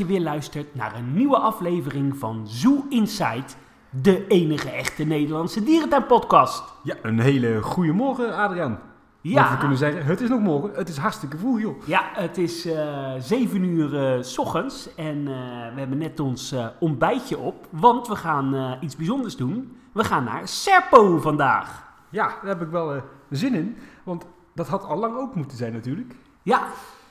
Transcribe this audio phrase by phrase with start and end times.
[0.00, 3.56] je weer luistert naar een nieuwe aflevering van Zoo Insight,
[3.90, 6.64] de enige echte Nederlandse dierentuinpodcast.
[6.82, 8.78] Ja, een hele goede morgen, Adriaan.
[9.20, 9.50] Ja.
[9.50, 10.70] We kunnen zeggen, het is nog morgen.
[10.74, 11.86] Het is hartstikke vroeg, joh.
[11.86, 17.38] Ja, het is eh 7 uur s ochtends en eh, we hebben net ons ontbijtje
[17.38, 19.76] op, want we gaan iets bijzonders doen.
[19.92, 21.88] We gaan naar Serpo vandaag.
[22.08, 23.76] Ja, daar heb ik wel zin in.
[24.02, 26.14] Want dat had al lang ook moeten zijn natuurlijk.
[26.42, 26.66] Ja,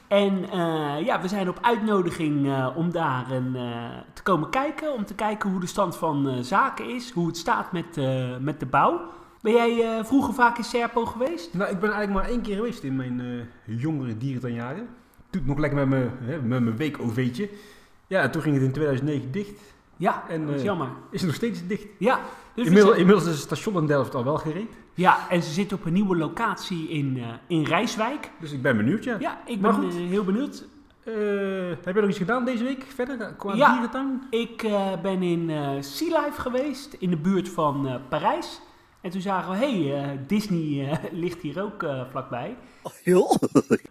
[0.10, 4.94] en eh, ja, we zijn op uitnodiging eh, om daar een, eh, te komen kijken.
[4.94, 7.12] Om te kijken hoe de stand van zaken is.
[7.12, 7.96] Hoe het staat met,
[8.42, 9.02] met de bouw.
[9.42, 11.54] Ben jij vroeger vaak in Serpo geweest?
[11.54, 14.88] Nou, ik ben eigenlijk maar één keer geweest in mijn jongere dierentuinjaren.
[15.30, 17.50] Toen nog lekker met mijn, hè, met mijn week-OV'tje.
[18.08, 19.62] Ja, en toen ging het in 2009 dicht.
[19.98, 20.88] Ja, En, dat is jammer.
[21.12, 21.88] Is het nog steeds dicht.
[21.98, 22.20] Ja,
[22.54, 24.74] dus Inmiddels, inmiddels is het station in Delft al wel gereed.
[25.00, 28.32] Ja, en ze zitten op een nieuwe locatie in, eh, in Rijswijk.
[28.40, 29.16] Dus ik ben benieuwd, ja.
[29.20, 29.94] Ja, ik Maar ben goed.
[30.00, 30.66] eh, heel benieuwd.
[31.04, 31.14] Eh,
[31.84, 33.72] heb je nog iets gedaan deze week verder qua Ja.
[33.72, 34.22] dierentuin?
[34.30, 38.62] Ik eh, ben in eh Sea Life geweest, in de buurt van eh, Parijs.
[39.02, 42.56] En toen zagen we, hé, hey, Disney eh, ligt hier ook eh, vlakbij.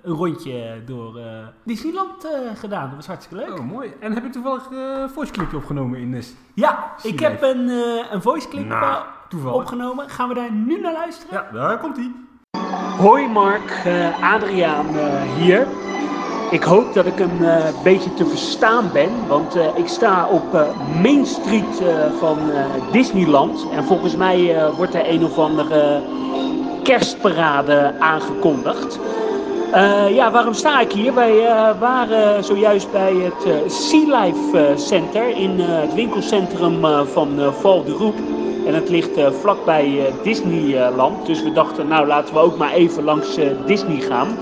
[0.03, 2.87] Een rondje door eh, Disneyland eh, gedaan.
[2.87, 3.59] Dat was hartstikke leuk.
[3.59, 3.93] Oh, mooi.
[4.01, 7.33] En heb je toevallig een uh, voice clipje opgenomen in de Ja, Sea ik Life.
[7.33, 9.57] heb een, eh, een voice clip Nou, toevallig.
[9.57, 10.09] opgenomen.
[10.11, 11.35] Gaan we daar nu naar luisteren?
[11.35, 12.11] Ja, daar komt hij.
[12.99, 15.67] Hoi Mark, eh, Adriaan eh, hier.
[16.51, 20.53] Ik hoop dat ik een eh, beetje te verstaan ben, want eh, ik sta op
[21.03, 23.67] Main Street eh, van eh, Disneyland.
[23.73, 26.03] En volgens mij eh, wordt er een of andere
[26.83, 28.99] kerstparade aangekondigd.
[29.73, 31.15] Eh, ja, waarom sta ik hier?
[31.15, 36.85] Wij eh, waren zojuist bij het eh, Sea Life eh, Center in eh, het winkelcentrum
[36.85, 38.13] eh, van eh, Val de.
[38.67, 41.27] En het ligt eh, vlakbij eh, Disneyland.
[41.27, 44.39] Dus we dachten, nou laten we ook maar even langs eh, Disney gaan.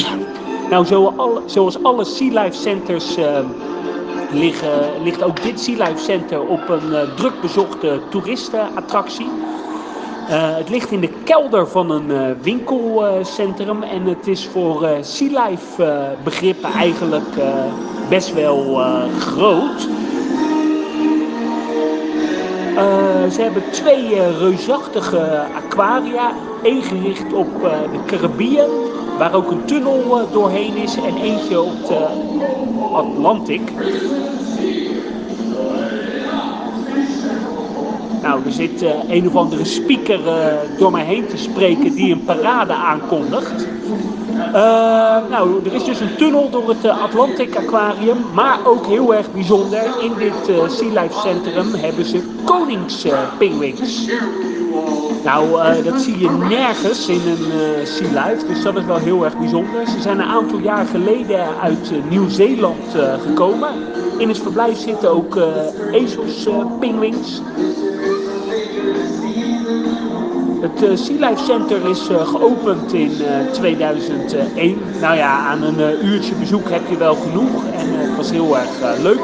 [0.70, 3.38] nou, zo al- zoals alle Sea Life Centers eh,
[4.32, 9.30] liggen, ligt ook dit Sea Life Center op een eh, druk bezochte toeristenattractie.
[10.28, 14.96] Eh, het ligt in de kelder van een eh, winkelcentrum en het is voor eh
[15.00, 17.34] Sea Life begrippen eigenlijk
[18.08, 18.80] best wel
[19.18, 19.88] groot.
[23.32, 26.32] Ze hebben twee reusachtige aquaria.
[26.62, 28.70] Eén gericht op de Caribbean,
[29.18, 30.96] waar ook een tunnel doorheen is.
[30.96, 32.06] En eentje op de
[32.92, 33.72] Atlantic.
[38.26, 42.12] Nou, er zit eh, een of andere speaker eh, door mij heen te spreken die
[42.12, 43.66] een parade aankondigt.
[44.52, 49.32] Eh, nou, er is dus een tunnel door het Atlantic Aquarium, maar ook heel erg
[49.32, 49.82] bijzonder.
[50.00, 54.08] In dit Sea Life Centrum hebben ze koningspingwings.
[55.24, 55.48] nou,
[55.84, 59.86] dat zie je nergens in een Sea Life, dus dat is wel heel erg bijzonder.
[59.86, 62.94] Ze zijn een aantal jaar geleden uit Nieuw-Zeeland
[63.26, 63.68] gekomen.
[64.18, 65.38] In het verblijf zitten ook
[65.92, 67.40] ezelspingwings.
[70.66, 74.78] Het eh, Sea Life Center is eh, geopend in eh, 2001.
[75.00, 78.30] Nou ja, aan een eh, uurtje bezoek heb je wel genoeg en eh, het was
[78.30, 79.20] heel erg eh, leuk.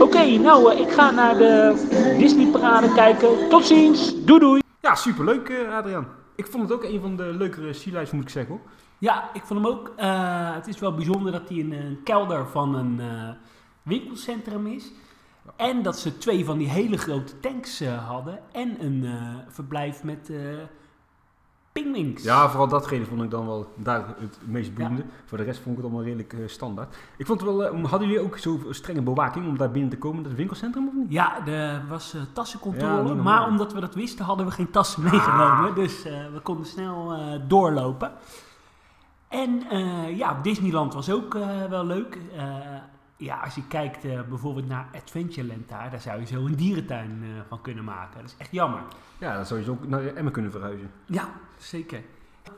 [0.00, 1.74] Oké, nou eh, ik ga naar de
[2.18, 3.48] Disney parade kijken.
[3.48, 4.60] Tot ziens, doei doei.
[4.80, 6.06] Ja, superleuk, eh, Adriaan.
[6.36, 8.52] Ik vond het ook een van de leukere sea lives, moet ik zeggen.
[8.52, 8.62] Hoor.
[8.98, 9.92] Ja, ik vond hem ook.
[9.96, 13.28] eh, het is wel bijzonder dat hij in een kelder van een eh,
[13.82, 14.92] winkelcentrum is.
[15.56, 18.38] En dat ze twee van die hele grote tanks eh, hadden.
[18.52, 19.12] En een eh,
[19.48, 20.30] verblijf met
[21.72, 22.22] pingwings.
[22.22, 25.04] Ja, vooral datgene vond ik dan wel daar het meest boeiende.
[25.24, 26.96] Voor de rest vond ik het allemaal redelijk eh, standaard.
[27.16, 29.98] Ik vond het wel, eh, hadden jullie ook zo strenge bewaking om daar binnen te
[29.98, 31.12] komen, dat winkelcentrum of niet?
[31.12, 35.74] Ja, er was eh, tassencontrole, maar omdat we dat wisten hadden we geen tassen meegenomen.
[35.74, 38.12] Dus eh, we konden snel doorlopen.
[39.28, 39.62] En
[40.16, 41.32] ja, Disneyland was ook
[41.68, 42.18] wel leuk.
[43.16, 47.60] Ja, als je kijkt bijvoorbeeld naar Adventureland daar, daar zou je zo een dierentuin van
[47.60, 48.20] kunnen maken.
[48.20, 48.80] Dat is echt jammer.
[49.18, 50.90] Ja, dan zou je zo ook naar Emmen kunnen verhuizen.
[51.06, 51.28] Ja,
[51.60, 52.00] zeker.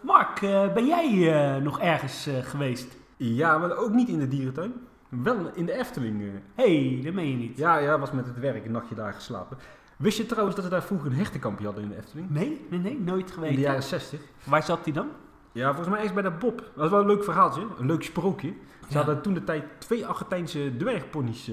[0.03, 2.97] Mark, eh, ben jij eh, nog ergens eh, geweest?
[3.17, 4.73] Ja, maar ook niet in de dierentuin.
[5.09, 6.23] Wel in de Efteling.
[6.55, 7.57] Hé, hey, dat meen je niet.
[7.57, 9.59] Ja, ja, was met het werk een nachtje daar geslapen.
[9.97, 12.31] Wist je trouwens dat ze daar vroeger een hechtenkampje hadden in de Efteling?
[12.31, 13.59] Nee, nee, nee, nooit In de geweest.
[13.59, 14.21] jaren 60.
[14.45, 15.09] Waar zat die dan?
[15.53, 16.59] Ja, volgens mij eerst bij de Bob.
[16.59, 18.49] Dat was wel een leuk verhaaltje, een leuk sprookje.
[18.49, 18.97] Ze Ja.
[18.97, 21.51] hadden toen de tijd twee Argentijnse dwergponies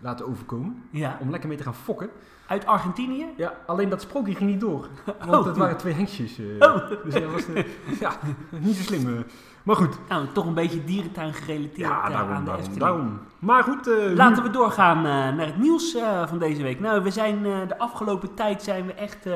[0.00, 0.82] laten overkomen.
[0.90, 2.08] Ja, Om lekker mee te gaan fokken.
[2.46, 3.26] uit Argentinië?
[3.36, 4.88] Ja, alleen dat sprookje ging niet door.
[5.26, 5.46] Want Oh.
[5.46, 6.38] het waren twee hengstjes.
[6.38, 6.46] eh.
[6.58, 6.88] Oh.
[7.04, 7.64] Dus dat was eh,
[8.00, 8.12] ja,
[8.50, 9.06] niet zo slim.
[9.16, 9.20] eh.
[9.62, 9.98] Maar goed.
[10.08, 13.18] Nou, toch een beetje dierentuin gerelateerd Ja, daarom, aan de daarom, daarom.
[13.38, 13.86] Maar goed.
[14.14, 15.02] Laten we doorgaan
[15.36, 16.80] naar het nieuws van deze week.
[16.80, 19.26] Nou, we zijn de afgelopen tijd zijn we echt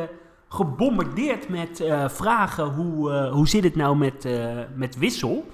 [0.48, 2.64] gebombardeerd met vragen.
[2.64, 4.28] Hoe, hoe zit het nou met,
[4.74, 5.46] met Wissel?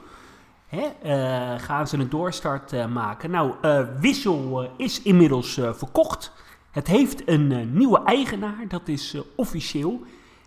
[0.70, 3.31] Hè, eh, gaan ze een doorstart eh, maken.
[3.31, 6.32] Nou, eh, Wissel is inmiddels verkocht.
[6.70, 10.02] Het heeft een nieuwe eigenaar, dat is officieel.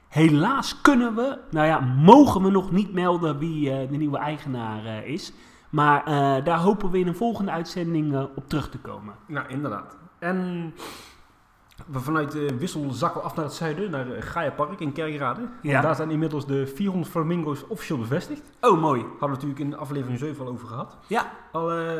[0.08, 5.34] Helaas kunnen we, nou ja, mogen we nog niet melden wie de nieuwe eigenaar is.
[5.70, 6.04] Maar
[6.44, 9.14] daar hopen we in een volgende uitzending op terug te komen.
[9.28, 9.98] Nou, inderdaad.
[10.20, 10.74] En
[11.88, 14.92] we vanuit uh, Wissel zakken we af naar het zuiden, naar uh, Gaia Park in
[14.92, 15.42] Kerkrade.
[15.62, 15.76] Ja.
[15.76, 18.42] En daar zijn inmiddels de 400 flamingo's officieel bevestigd.
[18.62, 19.02] Oh, mooi.
[19.02, 20.98] Hadden we natuurlijk in aflevering 7 al over gehad.
[21.08, 21.32] Ja.
[21.52, 21.92] Al, uh,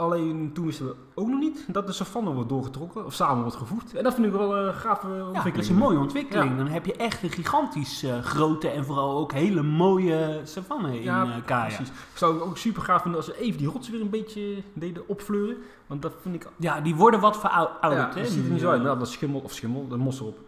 [0.00, 3.56] alleen toen wisten we ook nog niet dat de savanne wordt doorgetrokken of samen wordt
[3.56, 3.94] gevoegd.
[3.94, 5.44] En dat vind ik wel een uh, gave ontwikkeling.
[5.44, 6.50] Ja, dat is een mooie ontwikkeling.
[6.50, 6.56] Ja.
[6.56, 11.02] Dan heb je echt een gigantisch uh, grote en vooral ook hele mooie savanne in
[11.02, 11.64] ja, uh, Kaya.
[11.64, 11.88] Precies.
[11.88, 14.62] Ik zou het ook super gaaf vinden als ze even die rots weer een beetje
[14.72, 15.56] deden opfleuren.
[15.86, 16.46] Want dat vind ik...
[16.56, 17.80] Ja, die worden wat verouderd.
[17.82, 18.22] Ja, hè?
[18.22, 18.82] dat ziet er niet zo uit.
[18.82, 20.38] Nou, dat schimmel of schimmel, de mos erop.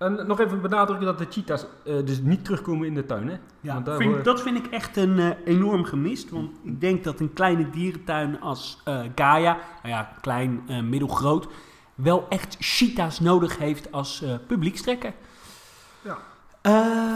[0.00, 3.28] En nog even benadrukken dat de cheetahs uh, dus niet terugkomen in de tuin.
[3.28, 3.36] Hè?
[3.60, 6.30] Ja, vind, dat vind ik echt een uh, enorm gemist.
[6.30, 11.48] Want ik denk dat een kleine dierentuin als uh, Gaia, nou ja, klein, middelgroot,
[11.94, 15.12] wel echt cheetahs nodig heeft als publiekstrekker.
[16.02, 16.18] Ja.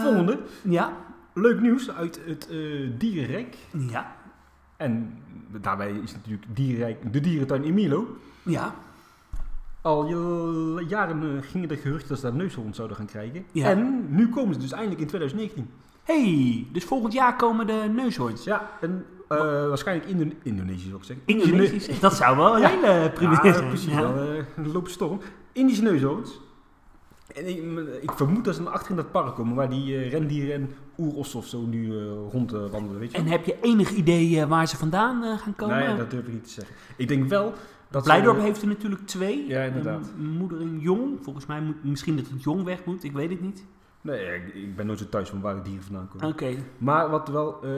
[0.03, 0.39] Volgende.
[0.63, 0.97] Ja.
[1.35, 2.49] Leuk nieuws uit het
[2.99, 3.57] dierenrijk.
[3.71, 4.17] Ja.
[4.77, 5.23] En
[5.61, 8.17] daarbij is natuurlijk dierenrijk, de dierentuin in Milo.
[8.43, 8.75] Ja.
[9.85, 10.09] Al
[10.89, 13.45] jaren uh, gingen er geruchten dat ze daar neushoorns zouden gaan krijgen.
[13.53, 13.71] Ja.
[13.71, 15.71] En nu komen ze dus eindelijk in 2019.
[16.03, 18.45] hey, dus volgend jaar komen de neushoorns.
[18.45, 19.39] Ja, en uh,
[19.69, 21.27] waarschijnlijk Indo Indonesisch zou ik zeggen.
[21.27, 22.01] Indonesisch?
[22.01, 22.69] dat zou wel een ja.
[22.69, 23.69] hele primitief ja, zijn.
[23.69, 24.13] Precies, ja.
[24.13, 25.21] wel, uh, loopt storm.
[25.53, 26.41] Indische neushoorns.
[27.35, 27.63] En ik,
[28.03, 31.39] ik, vermoed dat ze achter in dat park komen waar die uh, rendieren en oerossen
[31.39, 35.39] of zo nu uh, rondwandelen, weet je En heb je enig idee waar ze vandaan
[35.39, 35.79] gaan komen?
[35.79, 36.75] Nee, dat durf ik niet te zeggen.
[36.97, 37.53] Ik denk wel
[37.95, 39.47] dat Blijdorp heeft er natuurlijk twee.
[39.49, 40.13] Ja, inderdaad.
[40.19, 41.19] Een moeder en jong.
[41.23, 43.05] Volgens mij moet misschien dat het jong weg moet.
[43.05, 43.65] Ik weet het niet.
[44.01, 46.29] Nee, ik, ik ben nooit zo thuis van waar de dieren vandaan komen.
[46.29, 46.45] Oké.
[46.45, 46.65] Okay.
[46.79, 47.71] Maar wat wel uh,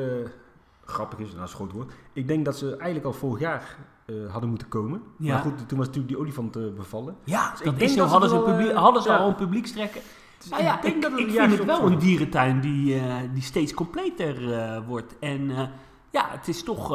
[0.84, 1.92] grappig is, nou is groot woord.
[2.12, 3.76] Ik denk dat ze eigenlijk al vorig jaar
[4.06, 5.02] uh, hadden moeten komen.
[5.18, 5.32] Ja.
[5.32, 7.16] Maar goed, toen was natuurlijk die olifant uh, bevallen.
[7.24, 9.16] Ja, dus ik denk zo, dat hadden, ze, publiek, hadden ze ja.
[9.16, 10.00] al een publiekstrekken.
[10.38, 13.02] Dus nou ja, ik, denk dat ik vind het wel een dierentuin die,
[13.32, 14.36] die steeds completer
[14.86, 15.18] wordt.
[15.18, 15.50] En
[16.10, 16.90] ja, het is toch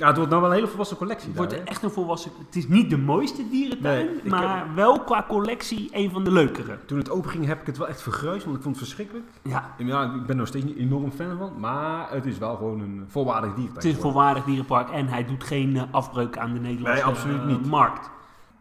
[0.00, 1.28] ja, het wordt nou wel een hele volwassen collectie.
[1.28, 2.30] Het wordt daar, echt een volwassen...
[2.46, 4.74] Het is niet de mooiste dierentuin, nee, maar heb...
[4.74, 6.78] wel qua collectie een van de leukere.
[6.86, 9.26] Toen het open ging heb ik het wel echt vergruisd, want ik vond het verschrikkelijk.
[9.42, 9.74] Ja.
[9.78, 13.04] ja ik ben nog steeds niet enorm fan van, maar het is wel gewoon een
[13.08, 13.74] volwaardig dierentuin.
[13.74, 17.14] Het is een volwaardig dierenpark en hij doet geen uh, afbreuk aan de Nederlandse nee,
[17.14, 17.64] absoluut niet.
[17.64, 18.10] Uh, markt.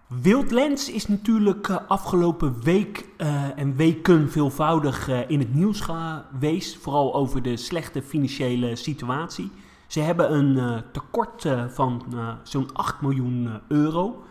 [0.08, 6.78] Wildlands is natuurlijk afgelopen week uh, en weken veelvoudig uh, in het nieuws geweest.
[6.78, 9.52] Vooral over de slechte financiële situatie.
[9.90, 14.24] Ze hebben een uh, tekort uh, van uh, zo'n 8 miljoen euro.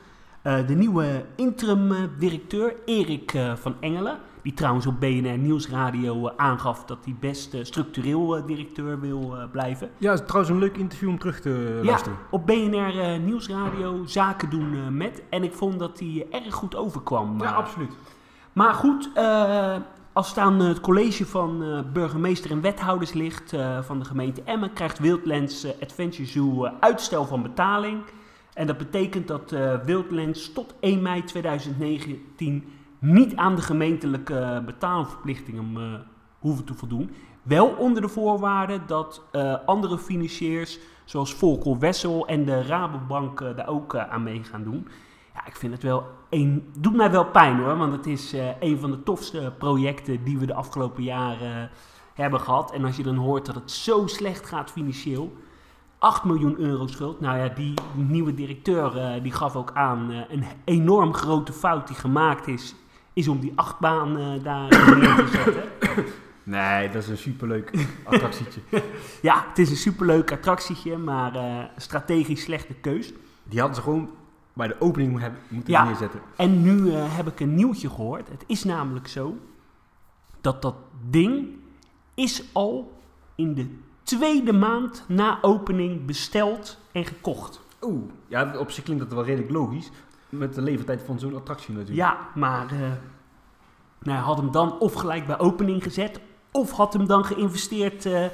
[0.43, 7.57] de nieuwe interim-directeur, Erik van Engelen, die trouwens op BNR Nieuwsradio aangaf dat hij best
[7.63, 9.91] structureel directeur wil blijven.
[9.97, 12.19] Ja, het is trouwens een leuk interview om terug te luisteren.
[12.19, 15.23] Ja, op BNR Nieuwsradio zaken doen met.
[15.31, 17.41] En ik vond dat hij erg goed overkwam.
[17.41, 17.93] Ja, absoluut.
[18.53, 19.11] Maar goed,
[20.19, 24.43] als het aan het college van uh, burgemeester en wethouders ligt uh, van de gemeente
[24.43, 28.03] Emmen, krijgt Wildlands uh, Adventure Zoo uitstel van betaling.
[28.55, 29.51] En dat betekent dat
[29.85, 32.65] Wildlands tot 1 mei 2019
[32.99, 36.05] niet aan de gemeentelijke betaalverplichtingen
[36.39, 37.11] hoeven te voldoen.
[37.43, 39.23] Wel onder de voorwaarde dat
[39.67, 44.89] andere financiers, zoals Volkel Wessel en de Rabobank, daar ook aan mee gaan doen.
[45.49, 48.79] Ik vind het wel een, doet mij wel pijn hoor, want het is uh, een
[48.79, 51.69] van de tofste projecten die we de afgelopen jaren uh,
[52.15, 52.73] hebben gehad.
[52.73, 55.37] En als je dan hoort dat het zo slecht gaat financieel,
[55.99, 57.21] 8 miljoen euro schuld.
[57.21, 61.97] Nou ja, die nieuwe directeur uh, die gaf ook aan, een enorm grote fout die
[61.97, 62.75] gemaakt is,
[63.13, 65.65] is om die achtbaan daar neer te zetten.
[66.43, 68.61] Nee, dat is een superleuk attractietje.
[69.23, 71.33] ja, het is een superleuk attractietje, maar
[71.77, 73.13] strategisch slechte keus.
[73.45, 74.11] Die hadden ze gewoon
[74.59, 76.21] bij de opening hebben, moeten ja, neerzetten.
[76.37, 78.29] En nu uh, heb ik een nieuwtje gehoord.
[78.29, 79.37] Het is namelijk zo
[80.41, 80.75] dat dat
[81.11, 81.49] ding
[82.15, 82.93] is al
[83.35, 83.67] in de
[84.03, 87.61] tweede maand na opening besteld en gekocht.
[87.83, 89.91] Oeh, ja, op zich klinkt dat wel redelijk logisch.
[90.29, 92.09] Met de leeftijd van zo'n attractie natuurlijk.
[92.09, 92.93] Ja, maar uh,
[94.03, 98.27] nou, had hem dan of gelijk bij opening gezet, of had hem dan geïnvesteerd uh,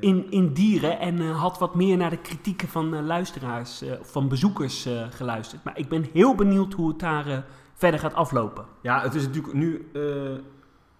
[0.00, 3.92] in, in dieren en uh, had wat meer naar de kritieken van uh, luisteraars, uh,
[4.02, 5.64] van bezoekers geluisterd.
[5.64, 7.44] Maar ik ben heel benieuwd hoe het daar
[7.74, 8.64] verder gaat aflopen.
[8.80, 9.90] Ja, het is natuurlijk nu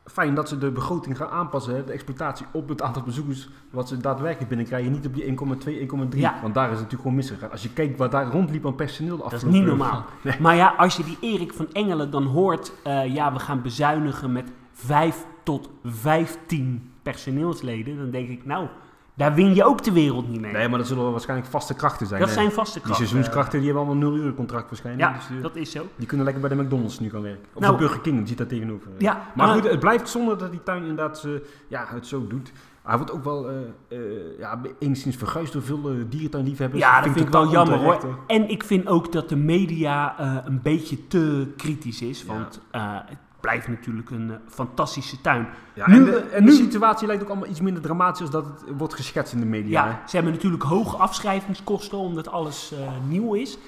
[0.04, 3.88] fijn dat ze de begroting gaan aanpassen, hè, de exploitatie op het aantal bezoekers wat
[3.88, 4.92] ze daadwerkelijk binnenkrijgen.
[4.92, 6.38] Niet op die 1,2, 1,3, ja.
[6.42, 7.50] want daar is het natuurlijk gewoon misgegaan.
[7.50, 10.04] Als je kijkt wat daar rondliep aan personeel de Dat is niet normaal.
[10.23, 10.40] Nee.
[10.40, 12.73] Maar ja, als je die Erik van Engelen dan hoort,
[13.06, 18.66] ja, we gaan bezuinigen met 5 tot 15 personeelsleden, dan denk ik, nou,
[19.14, 20.52] daar win je ook de wereld niet mee.
[20.52, 22.21] Nee, maar dat zullen waarschijnlijk vaste krachten zijn.
[22.21, 23.00] Dat zijn vaste krachten.
[23.00, 25.11] Die seizoenskrachten die hebben allemaal een 0 uur contract waarschijnlijk.
[25.11, 25.87] Ja, dus, dat is zo.
[25.97, 27.45] Die kunnen lekker bij de McDonald's nu gaan werken.
[27.52, 28.90] Of nou, de Burger King, zit daar tegenover.
[28.99, 31.26] Ja, maar, goed, het blijft zonder dat die tuin inderdaad
[31.69, 32.52] ja, het zo doet.
[32.83, 33.57] Hij wordt ook wel uh,
[33.88, 36.83] uh, ja, enigszins verguisd door veel uh, dierentuinliefhebbers.
[36.83, 38.19] Ja, dat vind ik wel jammer hoor.
[38.26, 42.25] En ik vind ook dat de media een beetje te kritisch is.
[42.25, 43.07] Want ja.
[43.40, 45.49] Blijft natuurlijk een fantastische tuin.
[45.75, 48.30] Ja, nu, en, de, en nu, de, situatie lijkt ook allemaal iets minder dramatisch als
[48.30, 49.87] dat het wordt geschetst in de media.
[49.87, 52.73] Ja, ze hebben natuurlijk hoge afschrijvingskosten omdat alles
[53.09, 53.59] nieuw is.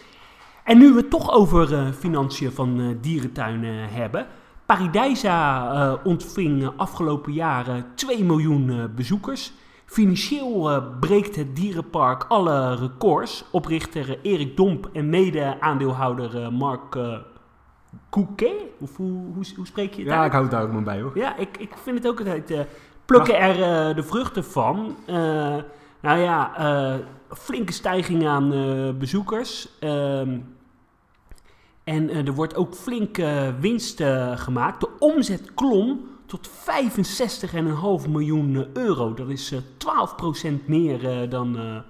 [0.65, 4.27] En nu we het toch over financiën van dierentuinen hebben...
[4.67, 9.53] Paradijsa ontving afgelopen jaren 2 miljoen bezoekers.
[9.87, 13.45] Financieel breekt het dierenpark alle records.
[13.51, 16.99] Oprichter Erik Domp en mede-aandeelhouder Mark
[18.09, 18.53] Kouquet.
[18.79, 20.27] Of hoe, hoe, hoe, spreek je het Ja, uit?
[20.27, 21.19] ik hou het daar ook maar bij hoor.
[21.19, 22.67] Ja, ik, ik vind het ook altijd...
[23.05, 24.97] plukken er de vruchten van.
[26.01, 28.49] nou ja, flinke stijging aan
[28.99, 29.69] bezoekers.
[29.81, 30.39] Ehm,
[31.85, 34.81] en uh, er wordt ook flink uh, winst uh, gemaakt.
[34.81, 36.51] De omzet klom tot
[38.05, 39.15] 65,5 miljoen euro.
[39.15, 39.57] Dat is 12%
[40.65, 41.83] meer dan,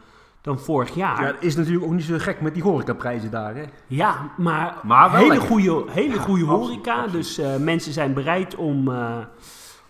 [0.42, 1.20] dan vorig jaar.
[1.20, 3.54] Ja, dat is natuurlijk ook niet zo gek met die horecaprijzen daar.
[3.54, 3.64] Hè?
[3.86, 7.06] Ja, maar, maar hele, goede, hele goede horeca.
[7.06, 8.92] Dus mensen zijn bereid om,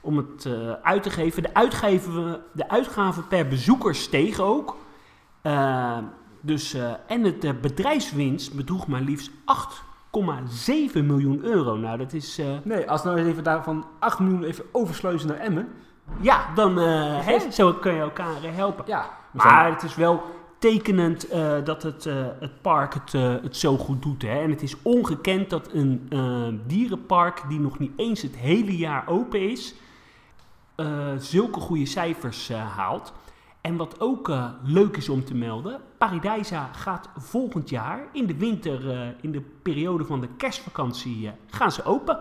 [0.00, 0.48] om het
[0.82, 1.42] uit te geven.
[1.42, 2.40] De, uitgeven.
[2.52, 4.76] de uitgaven per bezoeker steeg ook.
[6.40, 9.82] dus, en het bedrijfswinst bedroeg maar liefst 8
[10.20, 11.76] 8,7 miljoen euro.
[11.76, 12.38] Nou, dat is...
[12.38, 12.46] Uh...
[12.62, 15.68] Nee, als nou eens even daarvan 8 miljoen even oversluizen naar Emmen.
[16.20, 18.84] Ja, dan uh, zo kun je elkaar helpen.
[18.86, 20.22] Ja, maar het is wel
[20.62, 21.30] tekenend
[21.64, 22.04] dat het,
[22.40, 24.22] het park het, het zo goed doet.
[24.22, 24.42] Hè?
[24.42, 26.08] En het is ongekend dat een
[26.66, 29.74] dierenpark die nog niet eens het hele jaar open is...
[31.18, 33.12] zulke goede cijfers haalt.
[33.60, 34.32] En wat ook
[34.64, 40.04] leuk is om te melden, Paradijsa gaat volgend jaar in de winter, in de periode
[40.04, 42.20] van de kerstvakantie, gaan ze open.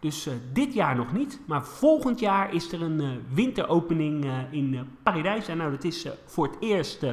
[0.00, 5.54] Dus dit jaar nog niet, maar volgend jaar is er een winteropening in Paradijsa.
[5.54, 7.06] Nou, dat is voor het eerst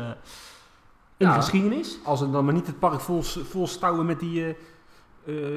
[1.18, 2.00] in ja, de geschiedenis.
[2.04, 4.56] Als het dan maar niet het park vol, vol stouwen met die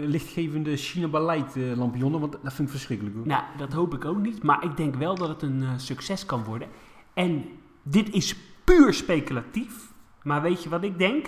[0.02, 3.16] lichtgevende China Baleid lampionnen, want dat vind ik verschrikkelijk.
[3.16, 3.26] Hoor.
[3.26, 6.44] Nou, dat hoop ik ook niet, maar ik denk wel dat het een succes kan
[6.44, 6.68] worden.
[7.14, 7.44] En
[7.82, 9.92] dit is puur speculatief.
[10.22, 11.26] Maar weet je wat ik denk?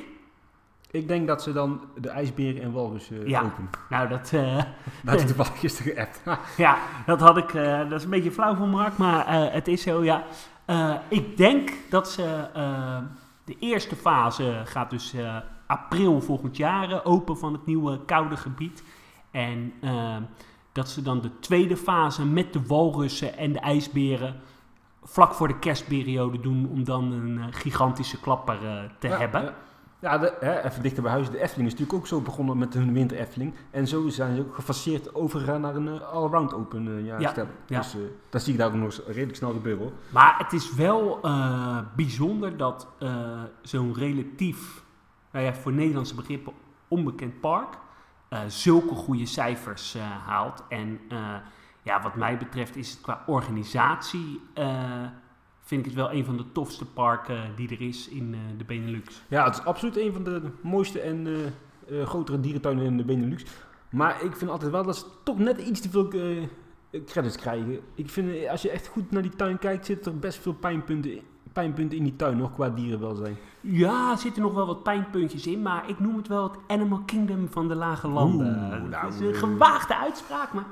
[0.91, 3.43] Ik denk dat ze dan de ijsberen en walrussen uh, ja.
[3.43, 3.71] openen.
[3.89, 4.33] Nou, dat...
[4.35, 4.63] Uh,
[5.05, 6.23] dat is toevallig gisteren geappt.
[6.57, 7.53] ja, dat had ik...
[7.53, 10.25] Uh, dat is een beetje flauw van Mark, maar uh, het is zo, ja.
[11.09, 12.49] ik denk dat ze...
[13.45, 15.15] de eerste fase gaat dus
[15.67, 18.83] april volgend jaar open van het nieuwe koude gebied.
[19.31, 19.73] En
[20.73, 24.41] dat ze dan de tweede fase met de walrussen en de ijsberen
[25.03, 28.59] vlak voor de kerstperiode doen om dan een gigantische klapper
[28.99, 29.43] te ja, hebben.
[29.43, 29.55] Ja,
[30.03, 31.31] ja de, hè, even dichter bij huis.
[31.31, 33.55] De Efteling is natuurlijk ook zo begonnen met hun winter Efteling.
[33.71, 37.47] En zo zijn ze ook gefaseerd overgegaan naar een uh, all-around open ja, stel.
[37.67, 37.97] Dus
[38.31, 39.93] dat zie ik daar ook nog redelijk snel gebeuren.
[40.09, 41.21] Maar het is wel
[41.97, 42.87] bijzonder dat
[43.63, 44.83] zo'n relatief,
[45.31, 46.53] nou ja, voor Nederlandse begrippen
[46.89, 47.79] onbekend park,
[48.47, 50.65] zulke goede cijfers haalt.
[50.69, 51.01] En
[51.83, 54.65] ja, wat mij betreft is het qua organisatie, uh,
[55.73, 58.65] vind ik het wel een van de tofste parken die er is in uh, de
[58.65, 59.23] Benelux.
[59.29, 63.45] Ja, het is absoluut een van de mooiste en uh, grotere dierentuinen in de Benelux.
[63.91, 66.09] Maar ik vind altijd wel dat ze toch net iets te veel
[67.07, 67.81] credits krijgen.
[67.95, 71.13] Ik vind, als je echt goed naar die tuin kijkt, zitten er best veel pijnpunten
[71.13, 73.37] in pijnpunten in die tuin nog qua dierenwelzijn?
[73.61, 77.03] Ja, er zitten nog wel wat pijnpuntjes in, maar ik noem het wel het Animal
[77.07, 78.47] Kingdom van de lage landen.
[78.47, 80.67] Oeh, nou, dat is een gewaagde uitspraak, maar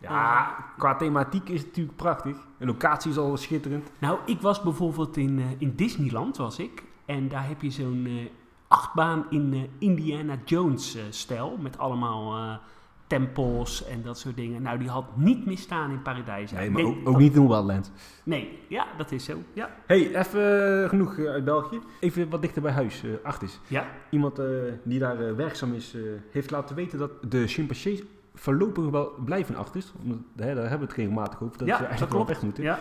[0.00, 2.36] ja, qua thematiek is het natuurlijk prachtig.
[2.58, 3.90] De locatie is al schitterend.
[3.98, 6.82] Nou, ik was bijvoorbeeld in, uh, in Disneyland, was ik.
[7.06, 8.20] En daar heb je zo'n uh,
[8.68, 11.56] achtbaan in uh, Indiana Jones-stijl.
[11.60, 12.58] met allemaal
[13.06, 14.62] tempels en dat soort dingen.
[14.62, 16.52] Nou, die had niet misstaan in Paradijs.
[16.52, 17.90] Nee, maar ook, ook niet in Wildlands.
[18.24, 19.38] Nee, ja, dat is zo.
[19.52, 19.70] Ja.
[19.86, 21.80] hey, even genoeg uit België.
[22.00, 23.60] Even wat dichter bij huis, uh, Achtis.
[23.66, 23.86] Ja?
[24.10, 24.40] Iemand
[24.82, 25.96] die daar werkzaam is,
[26.30, 28.02] heeft laten weten dat de chimpansees
[28.38, 29.92] voorlopig wel blijven achter is.
[30.02, 31.58] Omdat, hè, daar hebben we het regelmatig over.
[31.58, 32.64] Dat ja, ze eigenlijk wel weg moeten.
[32.64, 32.78] Ja.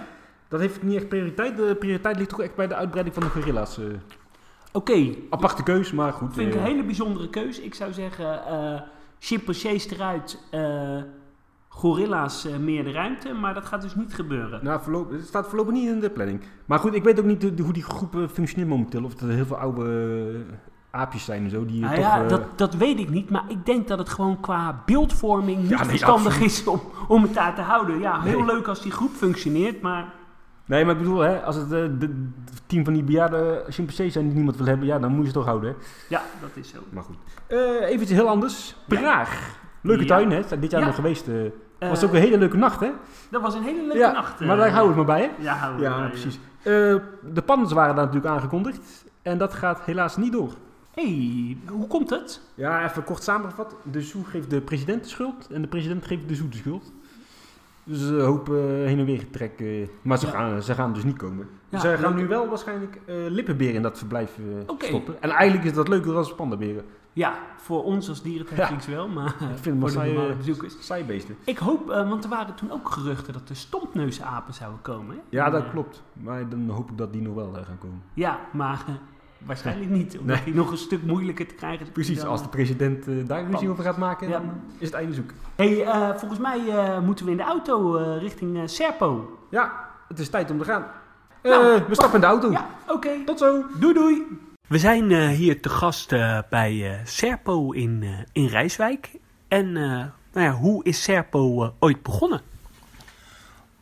[0.47, 1.57] Dat heeft niet echt prioriteit.
[1.57, 3.77] De prioriteit ligt toch echt bij de uitbreiding van de gorilla's.
[3.77, 3.85] Uh.
[4.71, 5.15] Oké.
[5.29, 6.33] Aparte keus, maar goed.
[6.33, 7.59] Vind ik een hele bijzondere keus.
[7.59, 8.81] Ik zou zeggen, uh,
[9.19, 11.01] chimpansees eruit, uh,
[11.67, 13.33] gorilla's meer de ruimte.
[13.33, 14.63] Maar dat gaat dus niet gebeuren.
[14.63, 16.41] Nou, voorlopig, het staat voorlopig niet in de planning.
[16.65, 19.03] Maar goed, ik weet ook niet de, hoe die groepen functioneren momenteel.
[19.03, 20.45] Of er heel veel oude
[20.91, 21.65] aapjes zijn en zo.
[21.65, 22.29] Die nou toch, ja, uh...
[22.29, 23.29] dat, dat weet ik niet.
[23.29, 26.51] Maar ik denk dat het gewoon qua beeldvorming niet ja, nee, verstandig absoluut.
[26.51, 27.99] is om, om het daar te houden.
[27.99, 28.55] Ja, heel nee.
[28.55, 30.13] leuk als die groep functioneert, maar...
[30.65, 32.29] Nee, maar ik bedoel, hè, als het uh, de,
[32.65, 35.33] team van die bejaarde chimpansee zijn die niemand wil hebben, ja, dan moet je ze
[35.33, 35.69] toch houden.
[35.69, 35.75] Hè?
[36.09, 36.77] Ja, dat is zo.
[36.89, 37.15] Maar goed.
[37.47, 38.75] Uh, even iets heel anders.
[38.87, 39.59] Praag.
[39.81, 40.59] Leuke tuin, hè?
[40.59, 41.27] Dit jaar nog geweest.
[41.27, 42.91] Uh, was ook een hele leuke nacht, hè?
[43.29, 44.39] Dat was een hele leuke nacht.
[44.39, 45.43] maar daar houden we het maar bij, hè?
[45.43, 46.39] Ja, houden we ja, precies.
[47.33, 49.05] de panners waren daar natuurlijk aangekondigd.
[49.21, 50.51] En dat gaat helaas niet door.
[51.01, 52.41] Hey, hoe komt het?
[52.55, 53.75] Ja, even kort samengevat.
[53.91, 56.91] De Zoe geeft de president de schuld en de president geeft de Zoe de schuld.
[57.83, 59.89] Dus ze hopen heen en weer trekken.
[60.01, 61.47] Maar ze, gaan, ze gaan dus niet komen.
[61.71, 64.39] ze gaan nu wel waarschijnlijk uh, lippenberen in dat verblijf
[64.77, 65.21] stoppen.
[65.21, 66.83] En eigenlijk is dat leuker als pandaberen.
[67.13, 70.85] Ja, voor ons als dierentechnics wel, maar ik vind voor de normale bezoekers.
[70.85, 71.35] Saaibeesten.
[71.43, 75.15] Ik hoop, want er waren toen ook geruchten dat de stompneusapen zouden komen.
[75.15, 75.21] Hè?
[75.29, 76.03] Ja, dat klopt.
[76.13, 78.01] Maar dan hoop ik dat die nog wel gaan komen.
[78.13, 78.85] Ja, maar
[79.45, 80.55] Waarschijnlijk niet, omdat nee.
[80.55, 81.91] nog een stuk moeilijker te krijgen is.
[81.91, 84.43] Precies, als de president uh, daar ruzie over gaat maken, dan
[84.77, 85.31] is het einde zoek.
[85.55, 89.37] hey, uh, volgens mij uh, moeten we in de auto richting Serpo.
[89.49, 90.85] Ja, het is tijd om te gaan.
[91.43, 92.51] Nou, we stappen in de auto.
[92.51, 93.09] Ja, oké.
[93.25, 93.63] Tot zo.
[93.79, 94.23] Doei doei.
[94.67, 96.09] We zijn hier te gast
[96.49, 99.11] bij Serpo in, in Rijswijk.
[99.47, 102.41] En nou ja, hoe is Serpo ooit begonnen?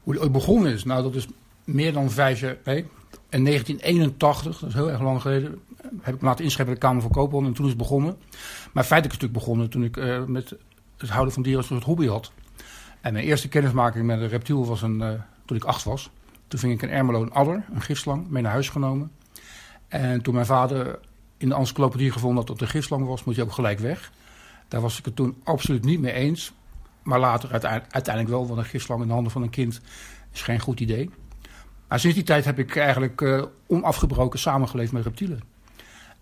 [0.04, 0.84] Hoe het ooit begonnen is?
[0.84, 1.28] Nou, dat is
[1.64, 2.56] meer dan vijf jaar...
[2.64, 2.86] Nee,
[3.36, 5.62] in 1981, dat is heel erg lang geleden,
[6.01, 8.18] heb ik me laten inschrijven bij de Kamer van Koophandel en toen is het begonnen.
[8.74, 10.56] Maar feitelijk is het natuurlijk begonnen toen ik uh, met
[10.98, 12.32] het houden van dieren als een hobby had.
[13.01, 15.12] En mijn eerste kennismaking met een reptiel was een, uh,
[15.46, 16.10] toen ik acht was.
[16.48, 19.12] Toen ving ik een Ermelo een adder, een gifslang, mee naar huis genomen.
[19.88, 21.00] En toen mijn vader
[21.38, 24.12] in de encyclopedie gevonden had dat het een gifslang was, moet je ook gelijk weg.
[24.68, 26.54] Daar was ik het toen absoluut niet mee eens.
[27.04, 29.82] Maar later uiteindelijk wel, want een gifslang in de handen van een kind
[30.34, 31.10] is geen goed idee.
[31.88, 35.39] Maar sinds die tijd heb ik eigenlijk uh, onafgebroken samengeleefd met reptielen.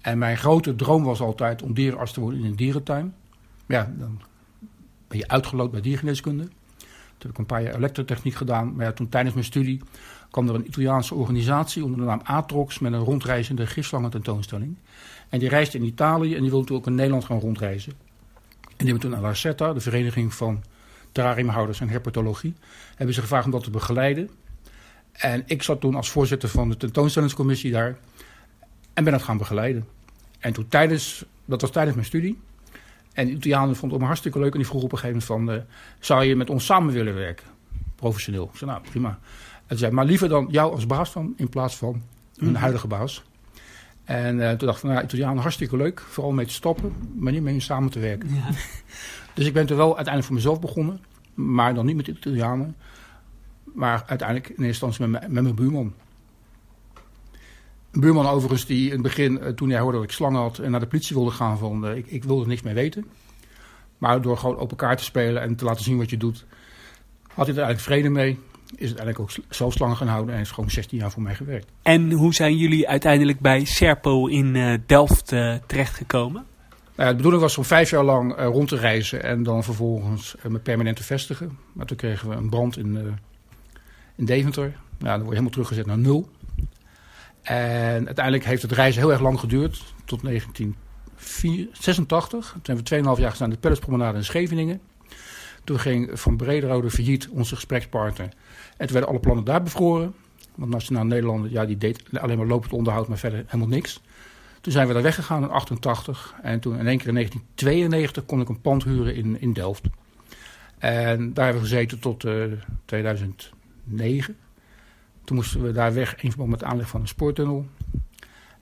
[0.02, 3.14] En mijn grote droom was altijd om dierenarts te worden in een dierentuin.
[3.66, 4.22] Ja, dan
[5.08, 6.44] ben je uitgeloot bij diergeneeskunde.
[6.44, 8.76] Toen heb ik een paar jaar elektrotechniek gedaan.
[8.76, 9.82] Maar ja, toen tijdens mijn studie
[10.32, 14.78] kwam er een Italiaanse organisatie onder de naam Atrox met een rondreizende gifslangen tentoonstelling.
[15.30, 17.94] En die reisde in Italië en die wilde toen ook in Nederland gaan rondreizen.
[18.62, 20.64] En die hebben toen aan Larcetta, de vereniging van
[21.12, 22.54] terrariumhouders en herpetologie,
[22.96, 24.30] hebben ze gevraagd om dat te begeleiden.
[25.14, 27.98] En ik zat toen als voorzitter van de tentoonstellingscommissie daar
[28.94, 29.88] en ben het gaan begeleiden.
[30.40, 32.40] En toen tijdens, dat was tijdens mijn studie.
[33.14, 35.48] En de Italianen vonden het me hartstikke leuk en die vroeg op een gegeven moment
[35.48, 35.62] van, uh,
[36.00, 37.46] zou je met ons samen willen werken?
[37.96, 38.50] Professioneel.
[38.52, 39.20] Ik zei, nou prima.
[39.68, 42.02] En zei, maar liever dan jou als baas dan, in plaats van
[42.38, 42.56] een mhm.
[42.56, 43.24] huidige baas.
[44.04, 47.42] En uh, toen dacht ik, nou, Italianen hartstikke leuk, vooral mee te stoppen, maar niet
[47.42, 48.34] mee samen te werken.
[48.34, 48.50] Ja.
[49.34, 51.00] dus ik ben er wel uiteindelijk voor mezelf begonnen,
[51.34, 52.76] maar dan niet met de Italianen.
[53.74, 55.94] Maar uiteindelijk in eerste instantie met, met mijn buurman.
[57.94, 60.58] Een buurman overigens die in het begin, eh, toen hij hoorde dat ik slangen had...
[60.58, 61.86] en naar de politie wilde gaan van...
[61.86, 63.06] Uh, ik, ik wilde er niks mee weten.
[63.98, 66.46] Maar door gewoon op elkaar te spelen en te laten zien wat je doet...
[67.28, 68.40] had hij er eigenlijk vrede mee.
[68.76, 70.36] Is het eigenlijk ook zelf slangen gaan houden...
[70.36, 71.72] en is gewoon 16 jaar voor mij gewerkt.
[71.82, 75.28] En hoe zijn jullie uiteindelijk bij Serpo in uh, Delft
[75.68, 76.46] terechtgekomen?
[76.96, 79.24] Nou, de bedoeling was om vijf jaar lang rond te reizen...
[79.24, 81.58] en dan vervolgens me permanent te vestigen.
[81.74, 83.18] Maar toen kregen we een brand in
[84.16, 84.64] in Deventer.
[84.64, 86.30] Nou, dan word je helemaal teruggezet naar nul.
[87.42, 92.52] En uiteindelijk heeft het reizen heel erg lang geduurd, tot 1986.
[92.62, 94.82] Toen hebben we 2,5 jaar gestaan in de Pelletspromenade in Scheveningen.
[95.64, 98.30] Toen ging Van Brederode failliet, onze gesprekspartner.
[98.78, 100.14] En toen werden alle plannen daar bevroren.
[100.56, 104.02] Want Nationaal Nederland, ja, die deed alleen maar lopend onderhoud, maar verder helemaal niks.
[104.62, 106.34] Toen zijn we daar weggegaan in 88.
[106.42, 109.84] En toen in één keer in 1992 kon ik een pand huren in, in Delft.
[110.78, 112.44] En daar hebben we gezeten tot uh,
[112.86, 113.52] 2000.
[113.86, 114.38] 2009.
[115.24, 117.66] Toen moesten we daar weg in verband met de aanleg van een spoortunnel.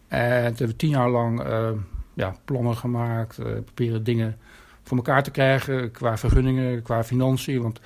[0.07, 1.69] En toen hebben we tien jaar lang uh,
[2.13, 4.37] ja, plannen gemaakt, uh, proberen dingen
[4.83, 7.79] voor elkaar te krijgen qua vergunningen, qua financiën, want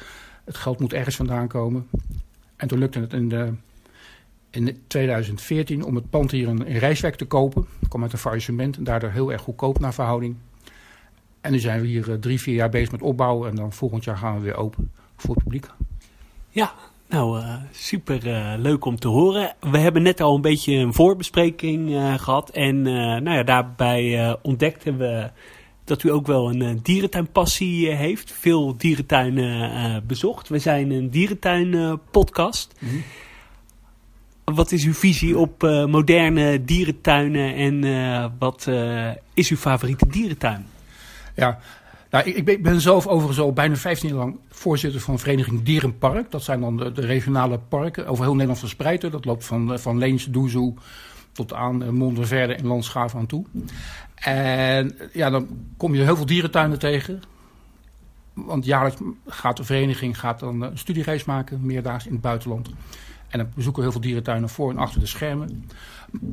[0.43, 1.89] het geld moet ergens vandaan komen.
[2.56, 3.54] En toen lukte het in, de,
[4.50, 7.65] in 2014 om het pand hier in, in Rijswijk te kopen.
[7.80, 10.36] Dat kwam uit een faillissement en daardoor heel erg goedkoop naar verhouding.
[11.41, 14.04] En nu zijn we hier uh, drie, vier jaar bezig met opbouwen en dan volgend
[14.04, 15.67] jaar gaan we weer open voor het publiek.
[16.50, 16.74] Ja,
[17.10, 19.56] nou, uh, super uh, leuk om te horen.
[19.60, 22.50] We hebben net al een beetje een voorbespreking uh, gehad.
[22.50, 25.30] En nou ja, daarbij ontdekten we
[25.84, 28.32] dat u ook wel een dierentuinpassie heeft.
[28.32, 30.48] Veel dierentuinen bezocht.
[30.48, 32.74] We zijn een dierentuin-podcast.
[32.80, 33.04] Mm -hmm.
[34.56, 38.70] Wat is uw visie op moderne dierentuinen en wat
[39.34, 40.65] is uw favoriete dierentuin?
[41.36, 41.60] Ja,
[42.15, 46.32] nou, ik, ik, ben zelf overigens al bijna 15 jaar lang voorzitter van vereniging Dierenpark.
[46.32, 49.01] Dat zijn dan de, regionale parken over heel Nederland verspreid.
[49.01, 50.73] Dat loopt van, eh, van Leens, Doezoe
[51.32, 53.45] tot aan eh, Mondenverde en Landschaaf aan toe.
[54.15, 55.47] En ja, dan
[55.78, 57.21] kom je heel veel dierentuinen tegen.
[58.34, 62.69] Want jaarlijks gaat de vereniging gaat dan een studiereis maken, meerdaags in het buitenland.
[63.28, 65.69] En dan bezoeken we heel veel dierentuinen voor en achter de schermen.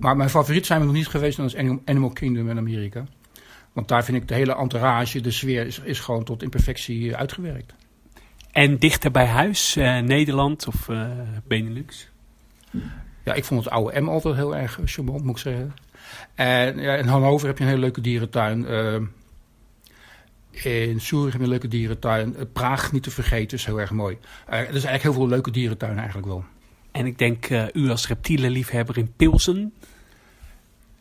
[0.00, 3.04] Maar mijn favoriet zijn we nog niet geweest, dat is Animal Kingdom in Amerika.
[3.72, 7.74] Want daar vind ik de hele entourage, de sfeer is, is gewoon tot imperfectie uitgewerkt.
[8.50, 11.06] En dichter bij huis, uh, Nederland of uh,
[11.46, 12.10] Benelux?
[13.24, 15.74] Ja, ik vond het oude M altijd heel erg charmant, moet ik zeggen.
[16.34, 18.64] En ja, in Hannover heb je een hele leuke dierentuin.
[18.70, 18.94] Uh,
[20.90, 22.36] in Zurich heb je een leuke dierentuin.
[22.52, 24.18] Praag niet te vergeten, is heel erg mooi.
[24.46, 26.44] er zijn eigenlijk heel veel leuke dierentuinen eigenlijk wel.
[26.90, 29.74] En ik denk u als reptielenliefhebber in Pilsen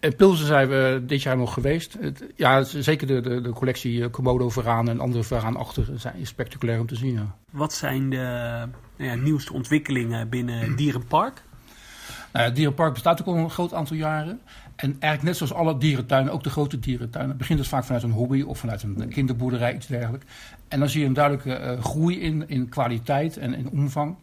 [0.02, 1.98] in Pilsen zijn we dit jaar nog geweest.
[2.36, 6.88] ja, zeker de, de, de collectie Komodo veraan en andere veraan achter zijn spectaculair om
[6.88, 7.14] te zien.
[7.14, 7.36] Ja.
[7.50, 8.18] Wat zijn de
[8.98, 11.42] nou ja, nieuwste ontwikkelingen binnen Dierenpark?
[12.34, 14.42] Nou ja, Dierenpark bestaat ook al een groot aantal jaren.
[14.76, 18.12] En eigenlijk net zoals alle dierentuinen, ook de grote dierentuinen, begint het vaak vanuit een
[18.12, 20.26] hobby of vanuit een kinderboerderij, iets dergelijks.
[20.68, 24.16] En dan zie je een duidelijke uh, groei in, in kwaliteit en in omvang.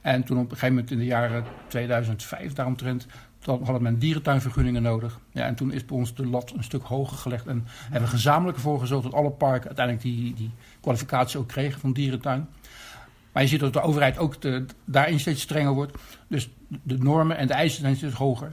[0.00, 3.06] En toen op een gegeven moment in de jaren 2005 daaromtrent
[3.44, 5.18] dan hadden men dierentuinvergunningen nodig.
[5.32, 7.46] Ja, en toen is bij ons de lat een stuk hoger gelegd.
[7.46, 11.80] En hebben we gezamenlijk ervoor gezorgd dat alle parken uiteindelijk die, die kwalificatie ook kregen
[11.80, 12.48] van dierentuin.
[13.32, 15.98] Maar je ziet dat de overheid ook de, daarin steeds strenger wordt.
[16.28, 16.50] Dus
[16.82, 18.52] de normen en de eisen zijn steeds hoger.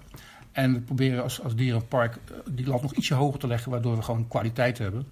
[0.52, 3.96] En we proberen als, als dierenpark eh, die lat nog ietsje hoger te leggen, waardoor
[3.96, 5.08] we gewoon kwaliteit hebben.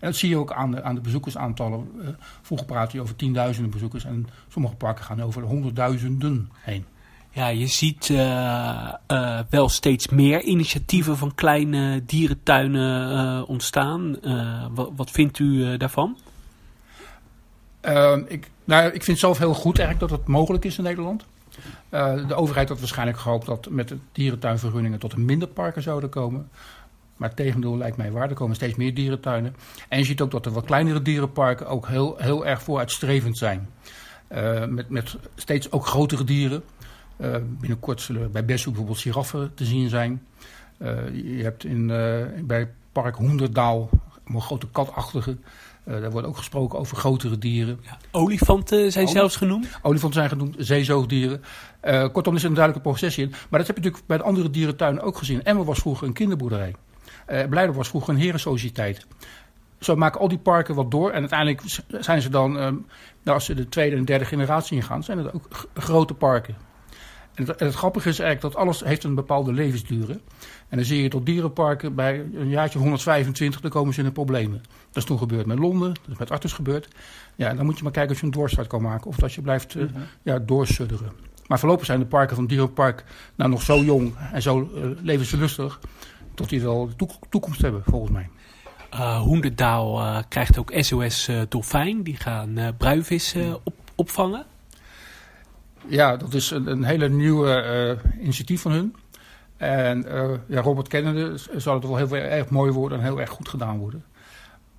[0.00, 1.88] En dat zie je ook aan de, aan de bezoekersaantallen.
[1.96, 2.08] Uh,
[2.42, 6.84] vroeger praat je over tienduizenden bezoekers en sommige parken gaan over honderdduizenden heen.
[7.32, 14.16] Ja, je ziet uh, uh, wel steeds meer initiatieven van kleine dierentuinen uh, ontstaan.
[14.74, 16.18] Wat, wat, vindt u daarvan?
[17.80, 21.24] Ehm, ik, nou, ik vind zelf heel goed eigenlijk dat het mogelijk is in Nederland.
[21.90, 26.48] de overheid had waarschijnlijk gehoopt dat met de dierentuinvergunningen tot minder parken zouden komen.
[27.16, 28.28] Maar het tegendeel lijkt mij waar.
[28.28, 29.56] Er komen steeds meer dierentuinen.
[29.88, 33.68] En je ziet ook dat er wat kleinere dierenparken ook heel, heel erg vooruitstrevend zijn.
[34.68, 36.62] met, met steeds ook grotere dieren.
[37.20, 40.26] Uh, binnenkort zullen bij Bessel bijvoorbeeld giraffen te zien zijn.
[40.78, 40.88] Uh,
[41.36, 43.88] je hebt in, uh, bij Park Hoenderdaal
[44.26, 45.36] een grote katachtige.
[45.84, 47.80] daar wordt ook gesproken over grotere dieren.
[47.82, 49.78] Ja, olifanten zijn zelfs genoemd?
[49.82, 51.42] Olifanten zijn genoemd, zeezoogdieren.
[52.12, 53.30] kortom, er zit een duidelijke processie in.
[53.30, 55.42] Maar dat heb je natuurlijk bij de andere dierentuinen ook gezien.
[55.42, 56.74] Emmer was vroeger een kinderboerderij.
[57.28, 59.06] Uh, was vroeger een herensociëteit.
[59.78, 61.10] Zo maken al die parken wat door.
[61.10, 62.82] En uiteindelijk zijn ze dan, nou,
[63.24, 66.69] als ze de tweede en derde generatie ingaan, zijn het ook grote parken.
[67.34, 70.10] En het, grappige is eigenlijk dat alles heeft een bepaalde levensduur.
[70.68, 74.12] En dan zie je tot dierenparken bij een jaartje 125, dan komen ze in de
[74.12, 74.62] problemen.
[74.62, 76.88] Dat is toen gebeurd met Londen, dat is met Artus gebeurd.
[77.34, 79.40] Ja, dan moet je maar kijken of je een doorstart kan maken of dat je
[79.40, 79.84] blijft uh,
[80.22, 81.12] ja, doorsudderen.
[81.46, 85.80] Maar voorlopig zijn de parken van Dierenpark nou nog zo jong en zo uh, levenslustig,
[86.34, 86.90] tot die wel
[87.28, 88.28] toekomst hebben, volgens mij.
[88.94, 94.46] Uh, Hoenderdaal krijgt ook SOS Dolfijn, die gaan bruivissen op, opvangen.
[95.86, 98.94] Ja, dat is een, een hele nieuwe uh, initiatief van hun.
[99.56, 103.30] En uh, ja, Robert kennende zal het wel heel erg mooi worden en heel erg
[103.30, 104.04] goed gedaan worden.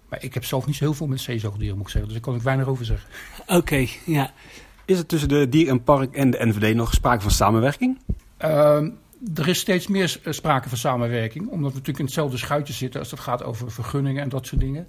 [0.10, 2.12] Maar ik heb zelf niet zo heel veel met zeezoogdieren, moet ik zeggen.
[2.12, 3.10] Dus daar kan ik weinig over zeggen.
[3.48, 4.32] Oké, ja.
[4.86, 8.00] Is er tussen de Dier en Park en de NVD nog sprake van samenwerking?
[8.42, 8.76] Uh,
[9.36, 11.48] er is steeds meer sprake van samenwerking.
[11.48, 14.62] Omdat we natuurlijk in hetzelfde schuitje zitten als het gaat over vergunningen en dat soort
[14.62, 14.88] dingen.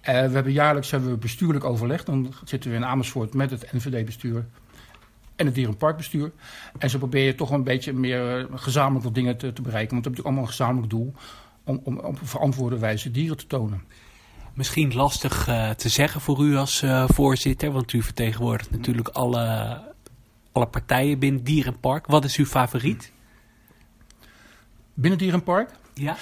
[0.00, 2.04] Uh, we hebben jaarlijks hebben we bestuurlijk overleg.
[2.04, 4.46] Dan zitten we in Amersfoort met het NVD-bestuur
[5.36, 6.32] en het dierenparkbestuur.
[6.78, 9.94] En zo probeer je toch een beetje meer eh, gezamenlijk wat dingen te, te bereiken.
[9.94, 11.14] Want we hebben natuurlijk allemaal een gezamenlijk doel
[11.64, 13.82] om, om op verantwoorde wijze dieren te tonen.
[14.54, 19.78] Misschien lastig uh, te zeggen voor u als uh, voorzitter, want u vertegenwoordigt natuurlijk alle,
[20.52, 22.06] alle partijen binnen Dierenpark.
[22.06, 23.12] Wat is uw favoriet?
[24.94, 25.70] Binnen Dierenpark?
[25.94, 26.16] Ja.